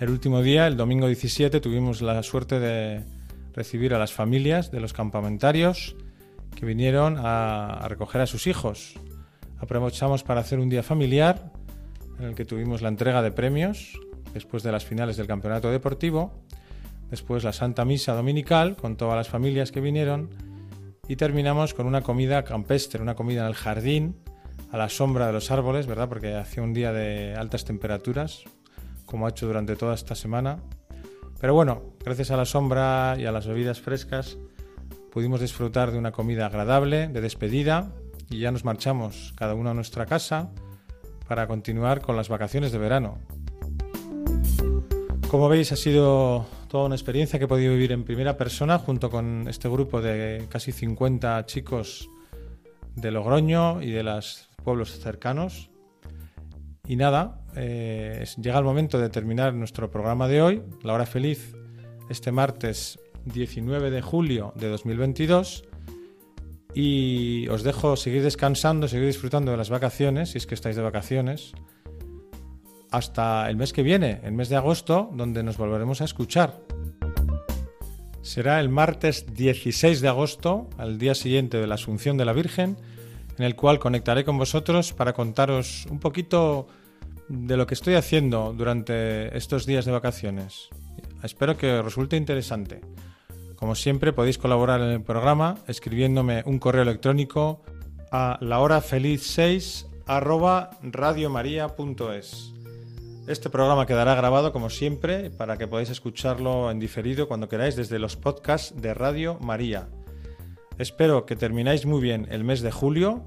El 0.00 0.10
último 0.10 0.42
día, 0.42 0.66
el 0.66 0.76
domingo 0.76 1.06
17, 1.06 1.62
tuvimos 1.62 2.02
la 2.02 2.22
suerte 2.22 2.60
de 2.60 3.04
recibir 3.54 3.94
a 3.94 3.98
las 3.98 4.12
familias 4.12 4.70
de 4.70 4.80
los 4.80 4.92
campamentarios 4.92 5.96
que 6.54 6.66
vinieron 6.66 7.16
a, 7.18 7.86
recoger 7.88 8.20
a 8.20 8.26
sus 8.26 8.46
hijos. 8.46 8.94
Aprovechamos 9.58 10.22
para 10.22 10.40
hacer 10.40 10.58
un 10.58 10.68
día 10.68 10.82
familiar 10.82 11.52
en 12.18 12.26
el 12.26 12.34
que 12.34 12.44
tuvimos 12.44 12.82
la 12.82 12.88
entrega 12.88 13.22
de 13.22 13.32
premios 13.32 13.98
después 14.32 14.62
de 14.62 14.72
las 14.72 14.84
finales 14.84 15.16
del 15.16 15.26
campeonato 15.26 15.70
deportivo, 15.70 16.32
después 17.10 17.44
la 17.44 17.52
Santa 17.52 17.84
Misa 17.84 18.14
Dominical 18.14 18.76
con 18.76 18.96
todas 18.96 19.16
las 19.16 19.28
familias 19.28 19.72
que 19.72 19.80
vinieron 19.80 20.30
y 21.08 21.16
terminamos 21.16 21.74
con 21.74 21.86
una 21.86 22.02
comida 22.02 22.44
campestre, 22.44 23.02
una 23.02 23.14
comida 23.14 23.42
en 23.42 23.48
el 23.48 23.54
jardín, 23.54 24.16
a 24.70 24.76
la 24.76 24.88
sombra 24.88 25.28
de 25.28 25.32
los 25.32 25.50
árboles, 25.50 25.86
¿verdad? 25.86 26.08
Porque 26.08 26.34
hacía 26.34 26.62
un 26.62 26.72
día 26.72 26.92
de 26.92 27.34
altas 27.34 27.64
temperaturas, 27.64 28.42
como 29.06 29.26
ha 29.26 29.30
hecho 29.30 29.46
durante 29.46 29.76
toda 29.76 29.94
esta 29.94 30.14
semana. 30.14 30.58
Pero 31.40 31.54
bueno, 31.54 31.94
gracias 32.04 32.30
a 32.30 32.36
la 32.36 32.44
sombra 32.44 33.16
y 33.18 33.26
a 33.26 33.32
las 33.32 33.46
bebidas 33.46 33.80
frescas, 33.80 34.38
pudimos 35.14 35.40
disfrutar 35.40 35.92
de 35.92 35.98
una 35.98 36.10
comida 36.10 36.46
agradable, 36.46 37.06
de 37.06 37.20
despedida, 37.20 37.92
y 38.28 38.40
ya 38.40 38.50
nos 38.50 38.64
marchamos 38.64 39.32
cada 39.36 39.54
uno 39.54 39.70
a 39.70 39.74
nuestra 39.74 40.06
casa 40.06 40.50
para 41.28 41.46
continuar 41.46 42.00
con 42.00 42.16
las 42.16 42.28
vacaciones 42.28 42.72
de 42.72 42.78
verano. 42.78 43.18
Como 45.30 45.48
veis, 45.48 45.70
ha 45.70 45.76
sido 45.76 46.46
toda 46.68 46.86
una 46.86 46.96
experiencia 46.96 47.38
que 47.38 47.44
he 47.44 47.48
podido 47.48 47.72
vivir 47.74 47.92
en 47.92 48.02
primera 48.02 48.36
persona 48.36 48.80
junto 48.80 49.08
con 49.08 49.46
este 49.48 49.68
grupo 49.68 50.02
de 50.02 50.46
casi 50.48 50.72
50 50.72 51.46
chicos 51.46 52.10
de 52.96 53.12
Logroño 53.12 53.82
y 53.82 53.92
de 53.92 54.02
los 54.02 54.48
pueblos 54.64 54.98
cercanos. 54.98 55.70
Y 56.88 56.96
nada, 56.96 57.40
eh, 57.54 58.24
llega 58.42 58.58
el 58.58 58.64
momento 58.64 58.98
de 58.98 59.10
terminar 59.10 59.54
nuestro 59.54 59.92
programa 59.92 60.26
de 60.26 60.42
hoy, 60.42 60.62
La 60.82 60.92
Hora 60.92 61.06
Feliz, 61.06 61.54
este 62.10 62.32
martes 62.32 62.98
19 63.24 63.90
de 63.90 64.02
julio 64.02 64.52
de 64.56 64.68
2022. 64.68 65.64
Y 66.74 67.46
os 67.48 67.62
dejo 67.62 67.96
seguir 67.96 68.22
descansando, 68.22 68.88
seguir 68.88 69.06
disfrutando 69.06 69.52
de 69.52 69.56
las 69.56 69.70
vacaciones, 69.70 70.30
si 70.30 70.38
es 70.38 70.46
que 70.46 70.54
estáis 70.54 70.76
de 70.76 70.82
vacaciones, 70.82 71.52
hasta 72.90 73.48
el 73.48 73.56
mes 73.56 73.72
que 73.72 73.82
viene, 73.82 74.20
el 74.24 74.32
mes 74.32 74.48
de 74.48 74.56
agosto, 74.56 75.10
donde 75.14 75.42
nos 75.42 75.56
volveremos 75.56 76.00
a 76.00 76.04
escuchar. 76.04 76.60
Será 78.22 78.58
el 78.58 78.68
martes 78.68 79.26
16 79.34 80.00
de 80.00 80.08
agosto, 80.08 80.68
al 80.78 80.98
día 80.98 81.14
siguiente 81.14 81.58
de 81.58 81.66
la 81.66 81.74
Asunción 81.74 82.16
de 82.16 82.24
la 82.24 82.32
Virgen, 82.32 82.76
en 83.38 83.44
el 83.44 83.56
cual 83.56 83.78
conectaré 83.78 84.24
con 84.24 84.38
vosotros 84.38 84.92
para 84.92 85.12
contaros 85.12 85.86
un 85.90 85.98
poquito 85.98 86.68
de 87.28 87.56
lo 87.56 87.66
que 87.66 87.74
estoy 87.74 87.94
haciendo 87.94 88.52
durante 88.56 89.36
estos 89.36 89.66
días 89.66 89.84
de 89.84 89.92
vacaciones. 89.92 90.68
Espero 91.22 91.56
que 91.56 91.72
os 91.72 91.84
resulte 91.84 92.16
interesante. 92.16 92.80
Como 93.56 93.74
siempre 93.74 94.12
podéis 94.12 94.38
colaborar 94.38 94.80
en 94.80 94.90
el 94.90 95.02
programa 95.02 95.56
escribiéndome 95.66 96.42
un 96.46 96.58
correo 96.58 96.82
electrónico 96.82 97.62
a 98.10 98.38
lahorafeliz6 98.40 99.86
Este 103.26 103.48
programa 103.48 103.86
quedará 103.86 104.14
grabado 104.14 104.52
como 104.52 104.68
siempre 104.68 105.30
para 105.30 105.56
que 105.56 105.66
podáis 105.66 105.88
escucharlo 105.88 106.70
en 106.70 106.78
diferido 106.78 107.26
cuando 107.26 107.48
queráis 107.48 107.74
desde 107.74 107.98
los 107.98 108.16
podcasts 108.16 108.74
de 108.80 108.92
Radio 108.92 109.38
María. 109.40 109.88
Espero 110.76 111.24
que 111.24 111.36
termináis 111.36 111.86
muy 111.86 112.02
bien 112.02 112.26
el 112.30 112.44
mes 112.44 112.60
de 112.60 112.70
julio 112.70 113.24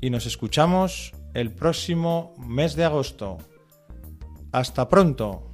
y 0.00 0.10
nos 0.10 0.26
escuchamos 0.26 1.12
el 1.34 1.52
próximo 1.52 2.34
mes 2.38 2.74
de 2.74 2.84
agosto. 2.84 3.38
Hasta 4.50 4.88
pronto. 4.88 5.53